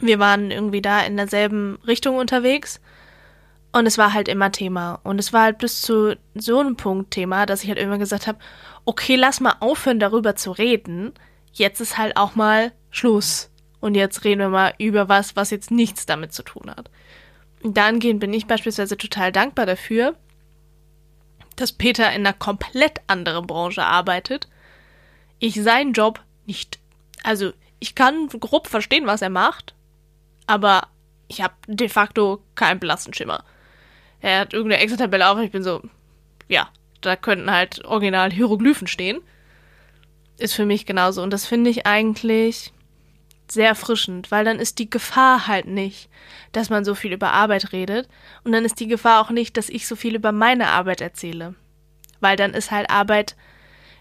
[0.00, 2.80] Wir waren irgendwie da in derselben Richtung unterwegs.
[3.72, 5.00] Und es war halt immer Thema.
[5.04, 8.26] Und es war halt bis zu so einem Punkt Thema, dass ich halt irgendwann gesagt
[8.26, 8.38] habe,
[8.84, 11.12] okay, lass mal aufhören, darüber zu reden.
[11.52, 13.50] Jetzt ist halt auch mal Schluss.
[13.80, 16.90] Und jetzt reden wir mal über was, was jetzt nichts damit zu tun hat.
[17.62, 20.16] Und dahingehend bin ich beispielsweise total dankbar dafür,
[21.56, 24.48] dass Peter in einer komplett anderen Branche arbeitet.
[25.38, 26.78] Ich seinen Job nicht.
[27.22, 29.74] Also, ich kann grob verstehen, was er macht,
[30.46, 30.88] aber
[31.28, 33.44] ich habe de facto keinen blassen Schimmer.
[34.20, 35.82] Er hat irgendeine Excel-Tabelle auf und ich bin so,
[36.48, 36.68] ja,
[37.00, 39.20] da könnten halt original Hieroglyphen stehen.
[40.38, 41.22] Ist für mich genauso.
[41.22, 42.72] Und das finde ich eigentlich
[43.48, 46.08] sehr erfrischend, weil dann ist die Gefahr halt nicht,
[46.52, 48.08] dass man so viel über Arbeit redet.
[48.44, 51.54] Und dann ist die Gefahr auch nicht, dass ich so viel über meine Arbeit erzähle.
[52.20, 53.36] Weil dann ist halt Arbeit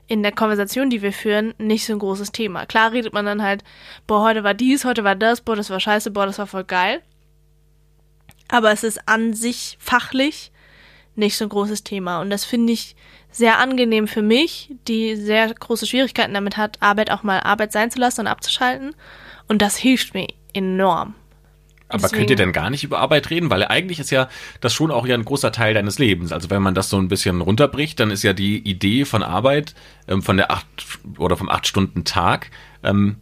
[0.07, 2.65] in der Konversation, die wir führen, nicht so ein großes Thema.
[2.65, 3.63] Klar redet man dann halt,
[4.07, 6.63] boah, heute war dies, heute war das, boah, das war scheiße, boah, das war voll
[6.63, 7.01] geil.
[8.49, 10.51] Aber es ist an sich fachlich
[11.15, 12.19] nicht so ein großes Thema.
[12.21, 12.95] Und das finde ich
[13.31, 17.91] sehr angenehm für mich, die sehr große Schwierigkeiten damit hat, Arbeit auch mal Arbeit sein
[17.91, 18.95] zu lassen und abzuschalten.
[19.47, 21.13] Und das hilft mir enorm.
[21.89, 22.19] Aber Deswegen.
[22.19, 23.49] könnt ihr denn gar nicht über Arbeit reden?
[23.49, 24.29] Weil eigentlich ist ja
[24.61, 26.31] das schon auch ja ein großer Teil deines Lebens.
[26.31, 29.73] Also wenn man das so ein bisschen runterbricht, dann ist ja die Idee von Arbeit,
[30.07, 30.67] ähm, von der acht
[31.17, 32.51] oder vom acht Stunden Tag,
[32.83, 33.17] ähm,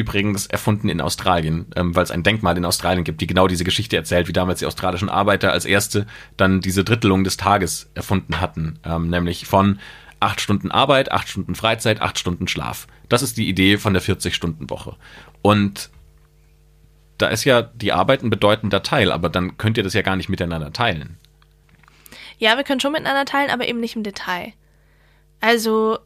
[0.00, 3.64] übrigens erfunden in Australien, ähm, weil es ein Denkmal in Australien gibt, die genau diese
[3.64, 8.40] Geschichte erzählt, wie damals die australischen Arbeiter als erste dann diese Drittelung des Tages erfunden
[8.40, 9.78] hatten, ähm, nämlich von
[10.20, 12.86] acht Stunden Arbeit, acht Stunden Freizeit, acht Stunden Schlaf.
[13.08, 14.96] Das ist die Idee von der 40-Stunden-Woche.
[15.42, 15.90] Und
[17.18, 20.16] da ist ja die Arbeit ein bedeutender Teil, aber dann könnt ihr das ja gar
[20.16, 21.18] nicht miteinander teilen.
[22.38, 24.52] Ja, wir können schon miteinander teilen, aber eben nicht im Detail.
[25.40, 25.98] Also,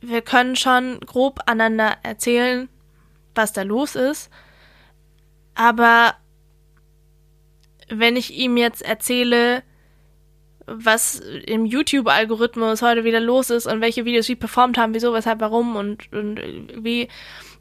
[0.00, 2.68] wir können schon grob aneinander erzählen,
[3.36, 4.30] was da los ist,
[5.54, 6.14] aber
[7.88, 9.62] wenn ich ihm jetzt erzähle,
[10.66, 15.40] was im YouTube-Algorithmus heute wieder los ist und welche Videos wie performt haben, wieso, weshalb,
[15.40, 16.40] warum und, und
[16.76, 17.08] wie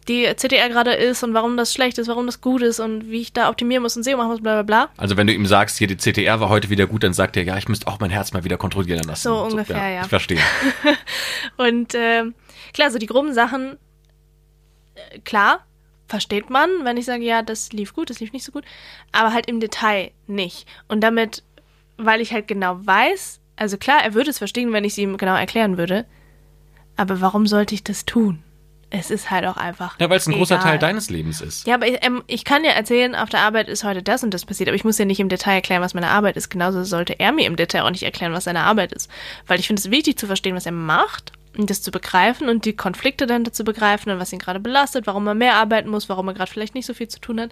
[0.07, 3.21] die CTR gerade ist und warum das schlecht ist, warum das gut ist und wie
[3.21, 4.89] ich da optimieren muss und SEO machen muss, bla bla bla.
[4.97, 7.43] Also wenn du ihm sagst, hier die CTR war heute wieder gut, dann sagt er,
[7.43, 9.23] ja, ich müsste auch mein Herz mal wieder kontrollieren lassen.
[9.23, 10.01] So ungefähr, so, ja, ja.
[10.01, 10.41] Ich verstehe.
[11.57, 12.23] und äh,
[12.73, 13.77] klar, so die groben Sachen,
[15.23, 15.65] klar,
[16.07, 18.63] versteht man, wenn ich sage, ja, das lief gut, das lief nicht so gut,
[19.11, 20.67] aber halt im Detail nicht.
[20.87, 21.43] Und damit,
[21.97, 25.17] weil ich halt genau weiß, also klar, er würde es verstehen, wenn ich es ihm
[25.17, 26.05] genau erklären würde,
[26.95, 28.43] aber warum sollte ich das tun?
[28.89, 29.99] es ist halt auch einfach.
[29.99, 30.39] Ja, weil es ein egal.
[30.39, 31.67] großer Teil deines Lebens ist.
[31.67, 34.33] Ja, aber ich, ähm, ich, kann ja erzählen, auf der Arbeit ist heute das und
[34.33, 36.49] das passiert, aber ich muss ja nicht im Detail erklären, was meine Arbeit ist.
[36.49, 39.09] Genauso sollte er mir im Detail auch nicht erklären, was seine Arbeit ist.
[39.47, 42.75] Weil ich finde es wichtig zu verstehen, was er macht das zu begreifen und die
[42.75, 46.27] Konflikte dahinter zu begreifen und was ihn gerade belastet, warum er mehr arbeiten muss, warum
[46.27, 47.51] er gerade vielleicht nicht so viel zu tun hat.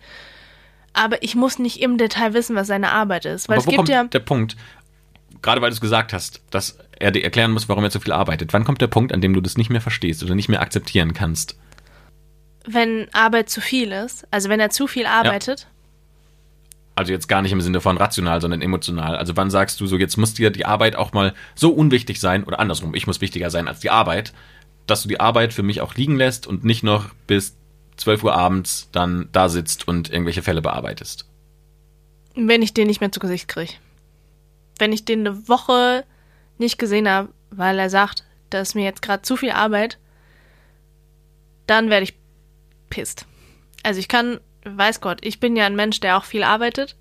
[0.93, 3.49] Aber ich muss nicht im Detail wissen, was seine Arbeit ist.
[3.49, 4.03] Weil aber es gibt ja.
[4.03, 4.55] Der Punkt,
[5.41, 8.11] gerade weil du es gesagt hast, dass er dir erklären muss, warum er so viel
[8.11, 8.53] arbeitet.
[8.53, 11.13] Wann kommt der Punkt, an dem du das nicht mehr verstehst oder nicht mehr akzeptieren
[11.13, 11.57] kannst?
[12.65, 15.61] Wenn Arbeit zu viel ist, also wenn er zu viel arbeitet.
[15.61, 15.67] Ja.
[16.95, 19.15] Also jetzt gar nicht im Sinne von rational, sondern emotional.
[19.15, 22.43] Also wann sagst du so, jetzt muss dir die Arbeit auch mal so unwichtig sein
[22.43, 24.33] oder andersrum, ich muss wichtiger sein als die Arbeit,
[24.85, 27.57] dass du die Arbeit für mich auch liegen lässt und nicht noch bis
[27.97, 31.27] 12 Uhr abends dann da sitzt und irgendwelche Fälle bearbeitest.
[32.35, 33.73] Wenn ich den nicht mehr zu Gesicht kriege
[34.79, 36.05] wenn ich den eine Woche
[36.57, 39.97] nicht gesehen habe, weil er sagt, das ist mir jetzt gerade zu viel Arbeit,
[41.67, 42.15] dann werde ich
[42.89, 43.25] pisst.
[43.83, 46.95] Also ich kann, weiß Gott, ich bin ja ein Mensch, der auch viel arbeitet.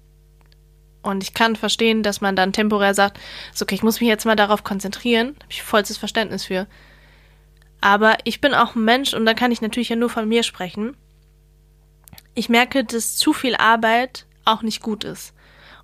[1.03, 3.19] Und ich kann verstehen, dass man dann temporär sagt,
[3.53, 5.35] so, okay, ich muss mich jetzt mal darauf konzentrieren.
[5.41, 6.67] Habe ich vollstes Verständnis für.
[7.81, 10.45] Aber ich bin auch ein Mensch und da kann ich natürlich ja nur von mir
[10.45, 10.97] sprechen.
[12.35, 15.35] Ich merke, dass zu viel Arbeit auch nicht gut ist.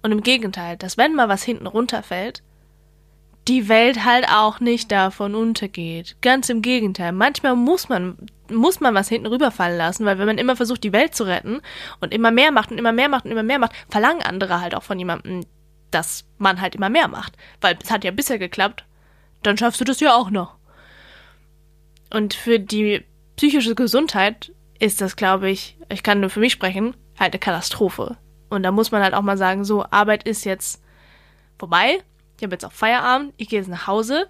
[0.02, 2.42] Und im Gegenteil, dass wenn mal was hinten runterfällt,
[3.48, 6.16] die Welt halt auch nicht davon untergeht.
[6.20, 7.12] Ganz im Gegenteil.
[7.12, 8.16] Manchmal muss man,
[8.50, 11.60] muss man was hinten rüberfallen lassen, weil wenn man immer versucht, die Welt zu retten
[12.00, 14.74] und immer mehr macht und immer mehr macht und immer mehr macht, verlangen andere halt
[14.74, 15.44] auch von jemandem,
[15.90, 17.36] dass man halt immer mehr macht.
[17.60, 18.84] Weil es hat ja bisher geklappt,
[19.42, 20.56] dann schaffst du das ja auch noch.
[22.10, 23.04] Und für die
[23.36, 28.16] psychische Gesundheit ist das, glaube ich, ich kann nur für mich sprechen, halt eine Katastrophe.
[28.48, 30.82] Und da muss man halt auch mal sagen, so, Arbeit ist jetzt
[31.58, 32.02] vorbei.
[32.36, 34.28] Ich habe jetzt auch Feierabend, ich gehe jetzt nach Hause.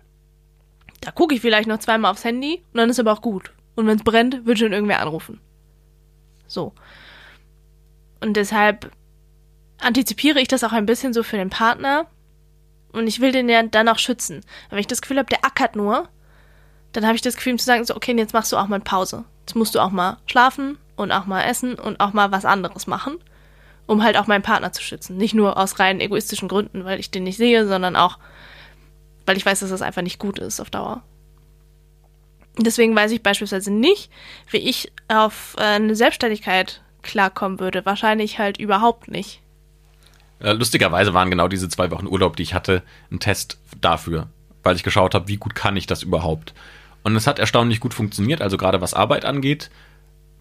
[1.01, 3.53] Da gucke ich vielleicht noch zweimal aufs Handy und dann ist aber auch gut.
[3.79, 5.39] Und wenn es brennt, wird schon irgendwer anrufen.
[6.49, 6.73] So.
[8.21, 8.91] Und deshalb
[9.81, 12.09] antizipiere ich das auch ein bisschen so für den Partner.
[12.91, 14.41] Und ich will den ja dann auch schützen.
[14.71, 16.09] wenn ich das Gefühl habe, der ackert nur,
[16.91, 18.81] dann habe ich das Gefühl, ihm zu sagen, so, okay, jetzt machst du auch mal
[18.81, 19.25] Pause.
[19.43, 22.89] Jetzt musst du auch mal schlafen und auch mal essen und auch mal was anderes
[22.89, 23.19] machen.
[23.87, 25.19] um halt auch meinen Partner zu schützen.
[25.19, 28.19] Nicht nur aus rein egoistischen Gründen, weil ich den nicht sehe, sondern auch,
[29.25, 31.05] weil ich weiß, dass das einfach nicht gut ist auf Dauer.
[32.59, 34.11] Deswegen weiß ich beispielsweise nicht,
[34.51, 37.87] wie ich auf äh, eine Selbstständigkeit klarkommen würde.
[37.87, 39.41] Wahrscheinlich halt überhaupt nicht.
[40.41, 44.29] Äh, lustigerweise waren genau diese zwei Wochen Urlaub, die ich hatte, ein Test dafür,
[44.63, 46.55] weil ich geschaut habe, wie gut kann ich das überhaupt.
[47.03, 49.71] Und es hat erstaunlich gut funktioniert, also gerade was Arbeit angeht.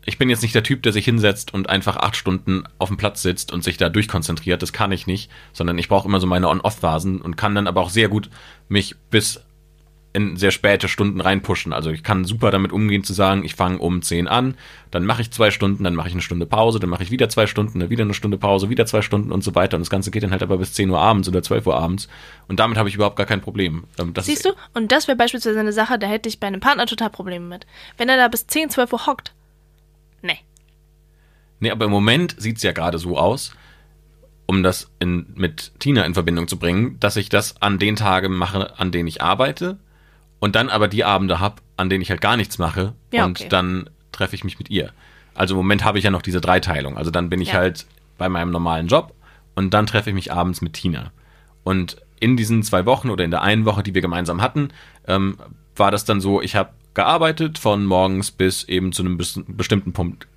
[0.06, 2.97] Ich bin jetzt nicht der Typ, der sich hinsetzt und einfach acht Stunden auf dem
[2.97, 4.62] Platz sitzt und sich da durchkonzentriert.
[4.62, 7.82] Das kann ich nicht, sondern ich brauche immer so meine On-Off-Phasen und kann dann aber
[7.82, 8.30] auch sehr gut
[8.69, 9.41] mich bis
[10.17, 11.73] in sehr späte Stunden reinpushen.
[11.73, 14.56] Also ich kann super damit umgehen zu sagen, ich fange um 10 an,
[14.89, 17.30] dann mache ich zwei Stunden, dann mache ich eine Stunde Pause, dann mache ich wieder
[17.30, 19.77] zwei Stunden, dann wieder eine Stunde Pause, wieder zwei Stunden und so weiter.
[19.77, 22.10] Und das Ganze geht dann halt aber bis 10 Uhr abends oder 12 Uhr abends.
[22.47, 23.84] Und damit habe ich überhaupt gar kein Problem.
[23.99, 24.53] Ähm, das Siehst du?
[24.73, 27.67] Und das wäre beispielsweise eine Sache, da hätte ich bei einem Partner total Probleme mit.
[27.97, 29.34] Wenn er da bis 10, 12 Uhr hockt.
[30.23, 30.39] Nee.
[31.60, 33.53] Nee, aber im Moment sieht es ja gerade so aus,
[34.47, 38.34] um das in, mit Tina in Verbindung zu bringen, dass ich das an den Tagen
[38.34, 39.77] mache, an denen ich arbeite
[40.39, 43.39] und dann aber die Abende habe, an denen ich halt gar nichts mache ja, und
[43.39, 43.50] okay.
[43.50, 44.91] dann treffe ich mich mit ihr.
[45.34, 46.97] Also im Moment habe ich ja noch diese Dreiteilung.
[46.97, 47.56] Also dann bin ich ja.
[47.56, 47.86] halt
[48.17, 49.13] bei meinem normalen Job
[49.56, 51.12] und dann treffe ich mich abends mit Tina.
[51.63, 54.69] Und in diesen zwei Wochen oder in der einen Woche, die wir gemeinsam hatten,
[55.08, 55.38] ähm,
[55.76, 60.28] war das dann so, ich habe gearbeitet von morgens bis eben zu einem bestimmten Punkt,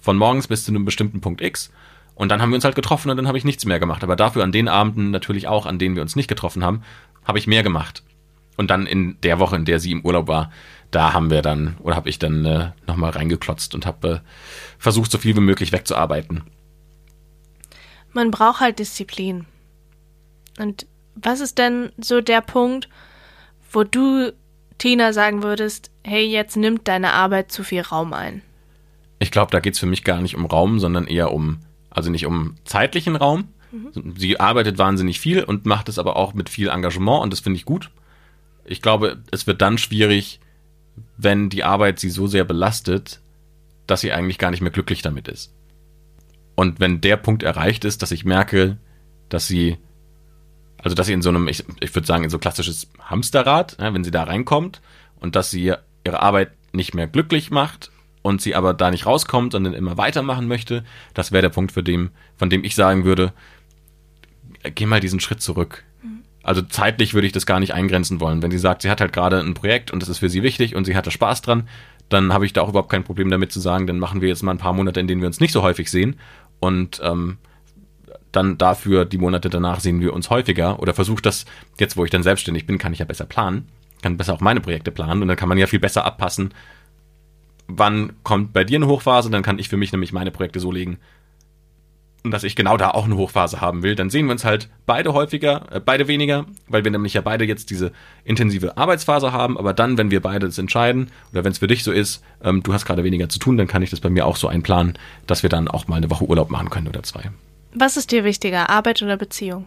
[0.00, 1.70] von morgens bis zu einem bestimmten Punkt X.
[2.16, 4.02] Und dann haben wir uns halt getroffen und dann habe ich nichts mehr gemacht.
[4.02, 6.82] Aber dafür an den Abenden natürlich auch, an denen wir uns nicht getroffen haben,
[7.24, 8.02] habe ich mehr gemacht.
[8.60, 10.50] Und dann in der Woche, in der sie im Urlaub war,
[10.90, 14.18] da haben wir dann, oder habe ich dann äh, nochmal reingeklotzt und habe äh,
[14.76, 16.42] versucht, so viel wie möglich wegzuarbeiten.
[18.12, 19.46] Man braucht halt Disziplin.
[20.58, 22.90] Und was ist denn so der Punkt,
[23.72, 24.30] wo du,
[24.76, 28.42] Tina, sagen würdest, hey, jetzt nimmt deine Arbeit zu viel Raum ein?
[29.20, 32.10] Ich glaube, da geht es für mich gar nicht um Raum, sondern eher um, also
[32.10, 33.48] nicht um zeitlichen Raum.
[33.72, 34.16] Mhm.
[34.18, 37.56] Sie arbeitet wahnsinnig viel und macht es aber auch mit viel Engagement und das finde
[37.56, 37.90] ich gut.
[38.64, 40.40] Ich glaube, es wird dann schwierig,
[41.16, 43.20] wenn die Arbeit sie so sehr belastet,
[43.86, 45.52] dass sie eigentlich gar nicht mehr glücklich damit ist.
[46.54, 48.78] Und wenn der Punkt erreicht ist, dass ich merke,
[49.28, 49.78] dass sie,
[50.82, 53.92] also dass sie in so einem, ich, ich würde sagen, in so klassisches Hamsterrad, ja,
[53.94, 54.80] wenn sie da reinkommt
[55.16, 55.72] und dass sie
[56.04, 57.90] ihre Arbeit nicht mehr glücklich macht
[58.22, 61.82] und sie aber da nicht rauskommt, sondern immer weitermachen möchte, das wäre der Punkt, für
[61.82, 63.32] dem, von dem ich sagen würde,
[64.62, 65.84] geh mal diesen Schritt zurück.
[66.50, 68.42] Also zeitlich würde ich das gar nicht eingrenzen wollen.
[68.42, 70.74] Wenn sie sagt, sie hat halt gerade ein Projekt und das ist für sie wichtig
[70.74, 71.68] und sie hatte Spaß dran,
[72.08, 74.42] dann habe ich da auch überhaupt kein Problem damit zu sagen, dann machen wir jetzt
[74.42, 76.16] mal ein paar Monate, in denen wir uns nicht so häufig sehen
[76.58, 77.38] und ähm,
[78.32, 81.44] dann dafür die Monate danach sehen wir uns häufiger oder versuche das,
[81.78, 83.68] jetzt wo ich dann selbstständig bin, kann ich ja besser planen,
[84.02, 86.52] kann besser auch meine Projekte planen und dann kann man ja viel besser abpassen,
[87.68, 90.72] wann kommt bei dir eine Hochphase, dann kann ich für mich nämlich meine Projekte so
[90.72, 90.98] legen,
[92.22, 94.68] und dass ich genau da auch eine Hochphase haben will, dann sehen wir uns halt
[94.86, 97.92] beide häufiger, äh, beide weniger, weil wir nämlich ja beide jetzt diese
[98.24, 101.82] intensive Arbeitsphase haben, aber dann, wenn wir beide das entscheiden oder wenn es für dich
[101.82, 104.26] so ist, ähm, du hast gerade weniger zu tun, dann kann ich das bei mir
[104.26, 107.30] auch so einplanen, dass wir dann auch mal eine Woche Urlaub machen können oder zwei.
[107.72, 109.66] Was ist dir wichtiger, Arbeit oder Beziehung?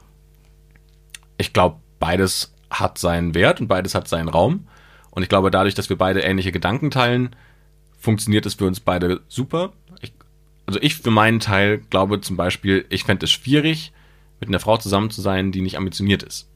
[1.37, 4.67] Ich glaube, beides hat seinen Wert und beides hat seinen Raum.
[5.11, 7.35] Und ich glaube, dadurch, dass wir beide ähnliche Gedanken teilen,
[7.97, 9.71] funktioniert es für uns beide super
[10.65, 13.91] also ich für meinen Teil glaube zum Beispiel, ich fände es schwierig,
[14.39, 16.49] mit einer Frau zusammen zu sein, die nicht ambitioniert ist.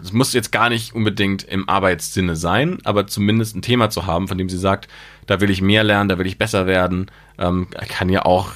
[0.00, 4.28] Es muss jetzt gar nicht unbedingt im Arbeitssinne sein, aber zumindest ein Thema zu haben,
[4.28, 4.88] von dem sie sagt,
[5.26, 8.52] da will ich mehr lernen, da will ich besser werden, ähm, kann ja auch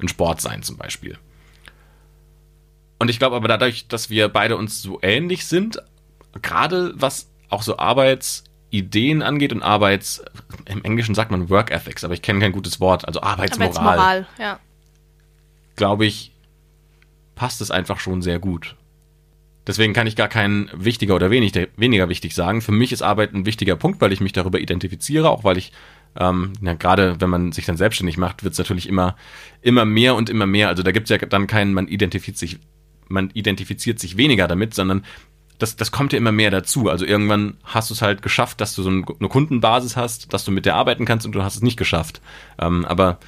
[0.00, 1.18] ein Sport sein zum Beispiel.
[2.98, 5.82] Und ich glaube aber dadurch, dass wir beide uns so ähnlich sind,
[6.40, 10.22] gerade was auch so Arbeits- Ideen angeht und Arbeits,
[10.64, 13.76] im Englischen sagt man Work Ethics, aber ich kenne kein gutes Wort, also Arbeitsmoral.
[13.76, 14.60] Arbeitsmoral, ja.
[15.76, 16.32] Glaube ich,
[17.34, 18.76] passt es einfach schon sehr gut.
[19.66, 22.60] Deswegen kann ich gar keinen wichtiger oder wenig, weniger wichtig sagen.
[22.60, 25.72] Für mich ist Arbeit ein wichtiger Punkt, weil ich mich darüber identifiziere, auch weil ich,
[26.18, 29.16] ähm, ja, gerade wenn man sich dann selbstständig macht, wird es natürlich immer,
[29.62, 30.68] immer mehr und immer mehr.
[30.68, 32.58] Also da gibt es ja dann keinen, man identifiziert sich,
[33.08, 35.04] man identifiziert sich weniger damit, sondern
[35.60, 36.88] das, das kommt ja immer mehr dazu.
[36.88, 40.50] Also irgendwann hast du es halt geschafft, dass du so eine Kundenbasis hast, dass du
[40.50, 42.20] mit der arbeiten kannst und du hast es nicht geschafft.
[42.58, 43.18] Ähm, aber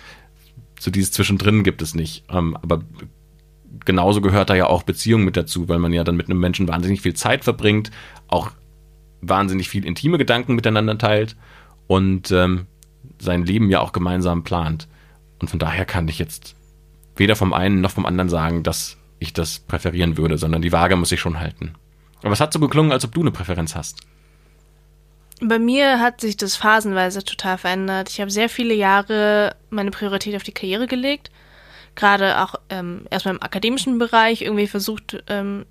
[0.80, 2.24] so dieses Zwischendrin gibt es nicht.
[2.30, 2.82] Ähm, aber
[3.84, 6.68] genauso gehört da ja auch Beziehung mit dazu, weil man ja dann mit einem Menschen
[6.68, 7.90] wahnsinnig viel Zeit verbringt,
[8.28, 8.50] auch
[9.20, 11.36] wahnsinnig viel intime Gedanken miteinander teilt
[11.86, 12.66] und ähm,
[13.20, 14.88] sein Leben ja auch gemeinsam plant.
[15.38, 16.56] Und von daher kann ich jetzt
[17.16, 20.96] weder vom einen noch vom anderen sagen, dass ich das präferieren würde, sondern die Waage
[20.96, 21.74] muss ich schon halten.
[22.22, 24.00] Aber es hat so geklungen, als ob du eine Präferenz hast.
[25.40, 28.08] Bei mir hat sich das phasenweise total verändert.
[28.10, 31.30] Ich habe sehr viele Jahre meine Priorität auf die Karriere gelegt.
[31.94, 35.66] gerade auch ähm, erstmal im akademischen Bereich irgendwie versucht, ähm,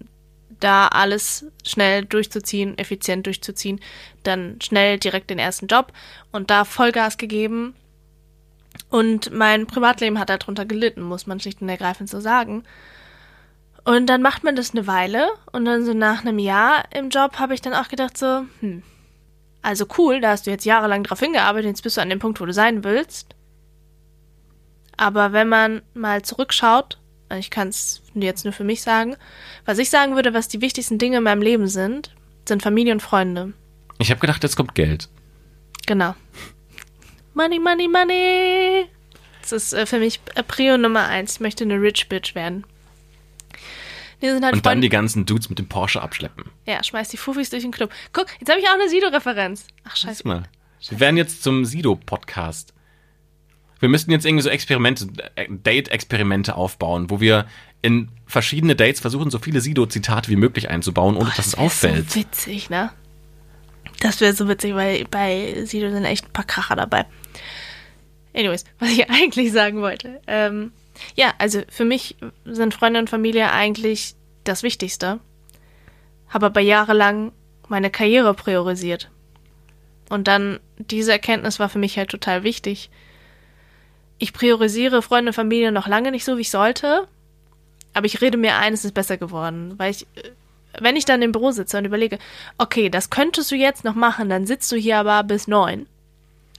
[0.59, 3.79] da alles schnell durchzuziehen, effizient durchzuziehen,
[4.23, 5.91] dann schnell direkt den ersten Job
[6.31, 7.73] und da Vollgas gegeben.
[8.89, 12.63] Und mein Privatleben hat darunter gelitten, muss man schlicht und ergreifend so sagen.
[13.83, 17.39] Und dann macht man das eine Weile und dann so nach einem Jahr im Job
[17.39, 18.83] habe ich dann auch gedacht so, hm,
[19.63, 22.39] also cool, da hast du jetzt jahrelang drauf hingearbeitet, jetzt bist du an dem Punkt,
[22.39, 23.35] wo du sein willst.
[24.97, 26.99] Aber wenn man mal zurückschaut,
[27.37, 29.15] ich kann es jetzt nur für mich sagen,
[29.65, 32.13] was ich sagen würde, was die wichtigsten Dinge in meinem Leben sind,
[32.47, 33.53] sind Familie und Freunde.
[33.99, 35.09] Ich habe gedacht, jetzt kommt Geld.
[35.85, 36.15] Genau.
[37.33, 38.87] Money, money, money.
[39.41, 41.35] Das ist äh, für mich Prio Nummer eins.
[41.35, 42.65] Ich möchte eine Rich Bitch werden.
[44.21, 46.45] Die sind halt und dann die ganzen Dudes mit dem Porsche abschleppen.
[46.65, 47.91] Ja, schmeiß die Fufis durch den Club.
[48.13, 49.67] Guck, jetzt habe ich auch eine Sido-Referenz.
[49.83, 50.27] Ach, scheiße.
[50.27, 50.43] Mal.
[50.89, 52.73] Wir werden jetzt zum Sido-Podcast.
[53.79, 57.47] Wir müssten jetzt irgendwie so Experimente, äh, Date-Experimente aufbauen, wo wir
[57.81, 62.05] in verschiedene Dates versuchen, so viele Sido-Zitate wie möglich einzubauen, ohne Boah, dass es auffällt.
[62.05, 62.91] Das so witzig, ne?
[63.99, 67.05] Das wäre so witzig, weil bei Sido sind echt ein paar Kracher dabei.
[68.35, 70.21] Anyways, was ich eigentlich sagen wollte.
[70.27, 70.71] Ähm,
[71.15, 75.19] ja, also für mich sind Freunde und Familie eigentlich das Wichtigste.
[76.29, 77.31] Habe aber jahrelang
[77.67, 79.09] meine Karriere priorisiert.
[80.09, 82.89] Und dann, diese Erkenntnis war für mich halt total wichtig.
[84.17, 87.07] Ich priorisiere Freunde und Familie noch lange nicht so, wie ich sollte.
[87.93, 89.73] Aber ich rede mir ein, es ist besser geworden.
[89.77, 90.05] Weil ich,
[90.79, 92.19] wenn ich dann im Büro sitze und überlege,
[92.57, 95.87] okay, das könntest du jetzt noch machen, dann sitzt du hier aber bis neun.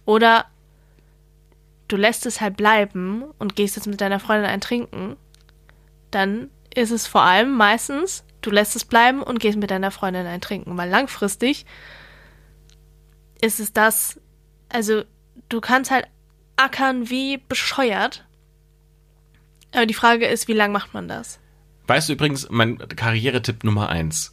[0.05, 0.46] Oder
[1.92, 5.16] du lässt es halt bleiben und gehst jetzt mit deiner Freundin ein Trinken,
[6.11, 10.26] dann ist es vor allem meistens, du lässt es bleiben und gehst mit deiner Freundin
[10.26, 11.66] ein Trinken, weil langfristig
[13.42, 14.18] ist es das,
[14.70, 15.02] also
[15.50, 16.07] du kannst halt
[16.57, 18.26] ackern wie bescheuert,
[19.72, 21.40] aber die Frage ist, wie lange macht man das?
[21.88, 24.33] Weißt du übrigens, mein Karrieretipp Nummer eins.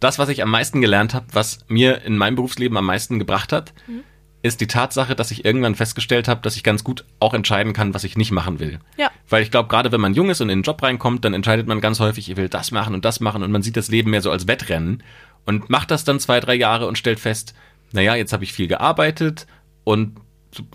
[0.00, 3.52] Das, was ich am meisten gelernt habe, was mir in meinem Berufsleben am meisten gebracht
[3.52, 4.04] hat, mhm
[4.42, 7.94] ist die Tatsache, dass ich irgendwann festgestellt habe, dass ich ganz gut auch entscheiden kann,
[7.94, 8.78] was ich nicht machen will.
[8.96, 9.10] Ja.
[9.28, 11.66] Weil ich glaube, gerade wenn man jung ist und in den Job reinkommt, dann entscheidet
[11.66, 14.10] man ganz häufig, ich will das machen und das machen und man sieht das Leben
[14.10, 15.02] mehr so als Wettrennen
[15.44, 17.54] und macht das dann zwei, drei Jahre und stellt fest,
[17.92, 19.46] naja, jetzt habe ich viel gearbeitet
[19.84, 20.16] und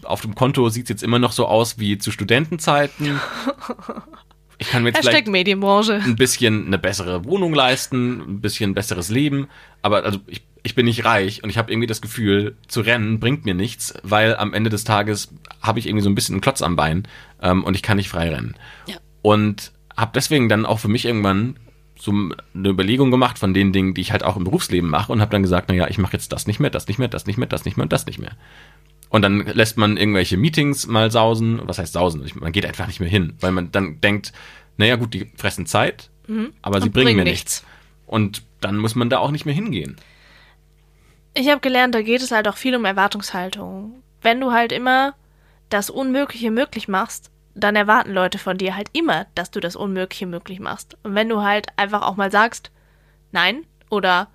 [0.04, 3.20] auf dem Konto sieht es jetzt immer noch so aus wie zu Studentenzeiten.
[4.60, 5.96] Ich kann mir jetzt vielleicht Medienbranche.
[5.96, 9.48] ein bisschen eine bessere Wohnung leisten, ein bisschen besseres Leben,
[9.82, 13.20] aber also ich ich bin nicht reich und ich habe irgendwie das Gefühl, zu rennen
[13.20, 16.42] bringt mir nichts, weil am Ende des Tages habe ich irgendwie so ein bisschen einen
[16.42, 17.04] Klotz am Bein
[17.42, 18.56] ähm, und ich kann nicht frei rennen.
[18.88, 18.96] Ja.
[19.22, 21.58] Und habe deswegen dann auch für mich irgendwann
[22.00, 25.22] so eine Überlegung gemacht von den Dingen, die ich halt auch im Berufsleben mache und
[25.22, 27.38] habe dann gesagt, naja, ich mache jetzt das nicht mehr, das nicht mehr, das nicht
[27.38, 28.32] mehr, das nicht mehr und das nicht mehr.
[29.10, 31.62] Und dann lässt man irgendwelche Meetings mal sausen.
[31.66, 32.26] Was heißt sausen?
[32.36, 34.34] Man geht einfach nicht mehr hin, weil man dann denkt,
[34.78, 36.54] naja gut, die fressen Zeit, mhm.
[36.62, 37.62] aber sie bringen, bringen mir nichts.
[37.62, 37.66] nichts.
[38.08, 39.98] Und dann muss man da auch nicht mehr hingehen.
[41.34, 44.04] Ich habe gelernt, da geht es halt auch viel um Erwartungshaltung.
[44.22, 45.16] Wenn du halt immer
[45.70, 50.28] das Unmögliche möglich machst, dann erwarten Leute von dir halt immer, dass du das Unmögliche
[50.28, 50.98] möglich machst.
[51.04, 52.72] Und wenn du halt einfach auch mal sagst,
[53.32, 54.28] nein, oder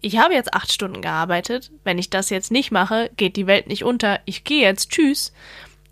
[0.00, 3.66] ich habe jetzt acht Stunden gearbeitet, wenn ich das jetzt nicht mache, geht die Welt
[3.66, 5.32] nicht unter, ich gehe jetzt, tschüss.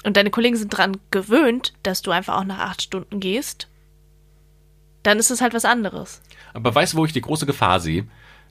[0.04, 3.68] Und deine Kollegen sind dran gewöhnt, dass du einfach auch nach acht Stunden gehst,
[5.02, 6.20] dann ist es halt was anderes.
[6.52, 8.06] Aber weißt du, wo ich die große Gefahr sehe?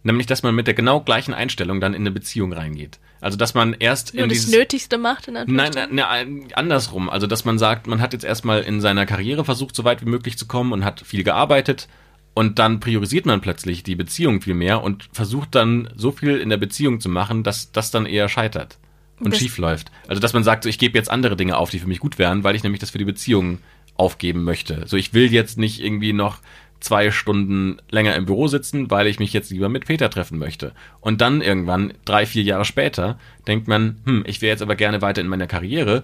[0.05, 2.99] Nämlich, dass man mit der genau gleichen Einstellung dann in eine Beziehung reingeht.
[3.21, 7.09] Also, dass man erst Nur in das dieses, Nötigste macht, in Nein, nein, nein, andersrum.
[7.09, 10.09] Also, dass man sagt, man hat jetzt erstmal in seiner Karriere versucht, so weit wie
[10.09, 11.87] möglich zu kommen und hat viel gearbeitet.
[12.35, 16.49] Und dann priorisiert man plötzlich die Beziehung viel mehr und versucht dann so viel in
[16.49, 18.77] der Beziehung zu machen, dass das dann eher scheitert
[19.19, 19.89] und das schief läuft.
[20.07, 22.19] Also, dass man sagt, so, ich gebe jetzt andere Dinge auf, die für mich gut
[22.19, 23.57] wären, weil ich nämlich das für die Beziehung
[23.95, 24.83] aufgeben möchte.
[24.85, 26.41] So, ich will jetzt nicht irgendwie noch
[26.85, 30.73] zwei Stunden länger im Büro sitzen, weil ich mich jetzt lieber mit Peter treffen möchte.
[31.01, 33.17] Und dann irgendwann, drei, vier Jahre später,
[33.47, 36.03] denkt man, hm, ich wäre jetzt aber gerne weiter in meiner Karriere.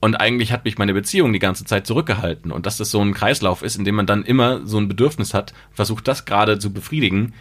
[0.00, 2.50] Und eigentlich hat mich meine Beziehung die ganze Zeit zurückgehalten.
[2.50, 5.34] Und dass das so ein Kreislauf ist, in dem man dann immer so ein Bedürfnis
[5.34, 7.34] hat, versucht das gerade zu befriedigen.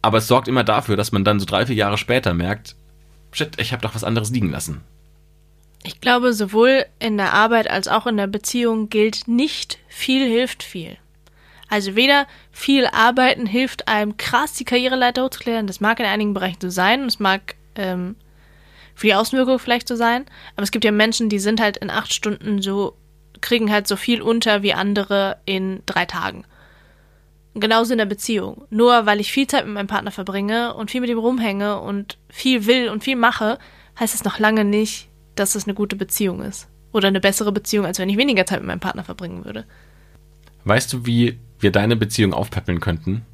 [0.00, 2.74] Aber es sorgt immer dafür, dass man dann so drei, vier Jahre später merkt,
[3.32, 4.80] shit, ich habe doch was anderes liegen lassen.
[5.84, 10.62] Ich glaube, sowohl in der Arbeit als auch in der Beziehung gilt nicht viel hilft
[10.62, 10.96] viel.
[11.68, 16.60] Also weder viel arbeiten hilft einem krass die Karriereleiter hochzuklären, das mag in einigen Bereichen
[16.60, 18.16] so sein und es mag ähm,
[18.94, 20.24] für die Außenwirkung vielleicht so sein,
[20.56, 22.96] aber es gibt ja Menschen, die sind halt in acht Stunden so,
[23.40, 26.44] kriegen halt so viel unter wie andere in drei Tagen.
[27.54, 28.66] Genauso in der Beziehung.
[28.70, 32.18] Nur weil ich viel Zeit mit meinem Partner verbringe und viel mit ihm rumhänge und
[32.28, 33.58] viel will und viel mache,
[33.98, 36.68] heißt es noch lange nicht, dass es eine gute Beziehung ist.
[36.92, 39.64] Oder eine bessere Beziehung, als wenn ich weniger Zeit mit meinem Partner verbringen würde.
[40.64, 43.24] Weißt du, wie wir deine Beziehung aufpäppeln könnten?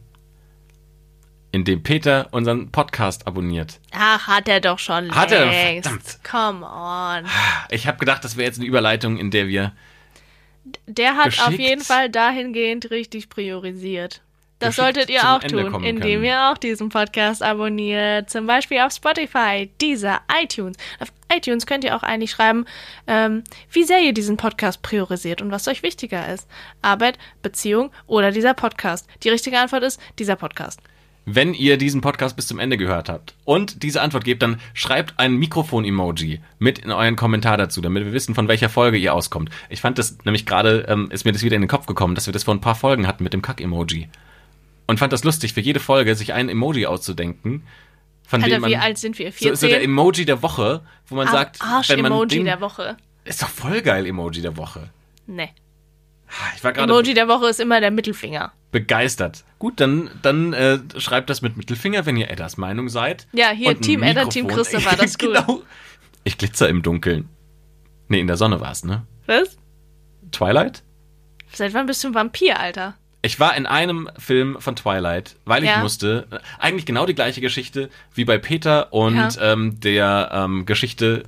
[1.53, 3.79] Indem Peter unseren Podcast abonniert.
[3.93, 5.47] Ach, hat er doch schon Hat er?
[5.47, 5.89] längst.
[5.89, 6.19] Verdammt.
[6.29, 7.31] Come on.
[7.71, 9.73] Ich habe gedacht, das wäre jetzt eine Überleitung, in der wir
[10.89, 14.23] Der hat auf jeden Fall dahingehend richtig priorisiert.
[14.67, 16.25] Das solltet ihr auch Ende tun, indem können.
[16.25, 18.31] ihr auch diesen Podcast abonniert.
[18.31, 20.77] Zum Beispiel auf Spotify, Deezer, iTunes.
[21.01, 22.65] Auf iTunes könnt ihr auch eigentlich schreiben,
[23.07, 26.49] ähm, wie sehr ihr diesen Podcast priorisiert und was euch wichtiger ist.
[26.83, 29.07] Arbeit, Beziehung oder dieser Podcast.
[29.23, 30.81] Die richtige Antwort ist dieser Podcast.
[31.27, 35.19] Wenn ihr diesen Podcast bis zum Ende gehört habt und diese Antwort gebt, dann schreibt
[35.19, 39.49] ein Mikrofon-Emoji mit in euren Kommentar dazu, damit wir wissen, von welcher Folge ihr auskommt.
[39.71, 42.27] Ich fand das nämlich gerade, ähm, ist mir das wieder in den Kopf gekommen, dass
[42.27, 44.09] wir das vor ein paar Folgen hatten mit dem Kack-Emoji.
[44.87, 47.65] Und fand das lustig, für jede Folge sich ein Emoji auszudenken,
[48.27, 48.71] von dem Alter, man...
[48.71, 49.33] wie alt sind wir?
[49.33, 49.83] so, so der 14?
[49.83, 51.69] Emoji der Woche, wo man sagt, wenn
[52.01, 52.97] man Arsch-Emoji den, der Woche.
[53.25, 54.91] ist doch voll geil, Emoji der Woche.
[55.27, 55.51] Nee.
[56.57, 58.53] Ich war gerade Emoji der Woche ist immer der Mittelfinger.
[58.73, 59.45] begeistert.
[59.59, 63.27] Gut, dann, dann äh, schreibt das mit Mittelfinger, wenn ihr Eddas Meinung seid.
[63.33, 64.25] Ja, hier, Und Team Edda.
[64.27, 65.35] Team Christopher, das ist gut.
[65.35, 65.63] genau.
[66.25, 67.29] Ich glitzer im Dunkeln.
[68.09, 69.07] Nee, in der Sonne war es, ne?
[69.27, 69.57] Was?
[70.33, 70.83] Twilight?
[71.53, 72.95] Seit wann bist du ein Vampir, Alter?
[73.25, 75.79] Ich war in einem Film von Twilight, weil ich Ja.
[75.79, 79.53] musste, äh, eigentlich genau die gleiche Geschichte wie bei Peter und Ja.
[79.53, 81.23] ähm, der ähm, Geschichte,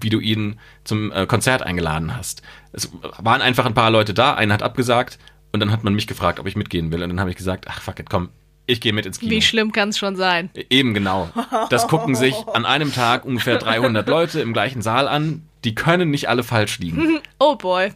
[0.00, 2.40] wie du ihn zum äh, Konzert eingeladen hast.
[2.72, 5.18] Es waren einfach ein paar Leute da, einer hat abgesagt
[5.52, 7.66] und dann hat man mich gefragt, ob ich mitgehen will und dann habe ich gesagt,
[7.68, 8.30] ach fuck it, komm,
[8.66, 9.30] ich gehe mit ins Kino.
[9.30, 10.48] Wie schlimm kann es schon sein?
[10.70, 11.28] Eben genau.
[11.68, 15.42] Das gucken sich an einem Tag ungefähr 300 Leute im gleichen Saal an.
[15.64, 17.20] Die können nicht alle falsch liegen.
[17.38, 17.92] Oh boy,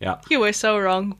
[0.00, 0.22] Ja.
[0.30, 1.14] you were so wrong.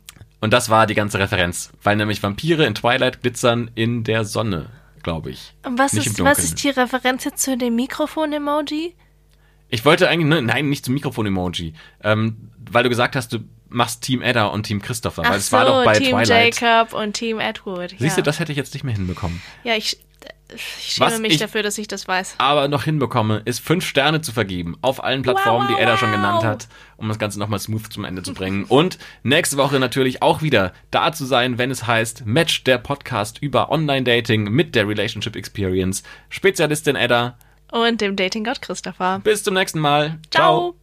[0.46, 4.70] Und das war die ganze Referenz, weil nämlich Vampire in Twilight glitzern in der Sonne,
[5.02, 5.54] glaube ich.
[5.64, 8.94] Und was ist, was ist die Referenz jetzt zu dem Mikrofon-Emoji?
[9.70, 11.74] Ich wollte eigentlich, ne, nein, nicht zum Mikrofon-Emoji,
[12.04, 15.50] ähm, weil du gesagt hast, du machst Team Edda und Team Christopher, weil Ach es
[15.50, 16.60] so, war doch bei Team Twilight.
[16.60, 17.90] Jacob und Team Edward.
[17.90, 17.98] Ja.
[17.98, 19.42] Siehst du, das hätte ich jetzt nicht mehr hinbekommen.
[19.64, 19.98] Ja, ich,
[20.54, 20.62] ich
[20.94, 22.36] schäme Was mich ich- dafür, dass ich das weiß.
[22.38, 26.12] aber noch hinbekomme, ist fünf Sterne zu vergeben auf allen Plattformen, Wow, die Edda schon
[26.12, 28.64] genannt hat, um das Ganze nochmal smooth zum Ende zu bringen.
[28.68, 33.38] Und nächste Woche natürlich auch wieder da zu sein, wenn es heißt Match, der Podcast
[33.42, 36.02] über Online-Dating mit der Relationship Experience.
[36.28, 37.36] Spezialistin Edda.
[37.72, 39.20] Und dem Dating-Gott Christopher.
[39.24, 40.18] Bis zum nächsten Mal.
[40.30, 40.76] Ciao.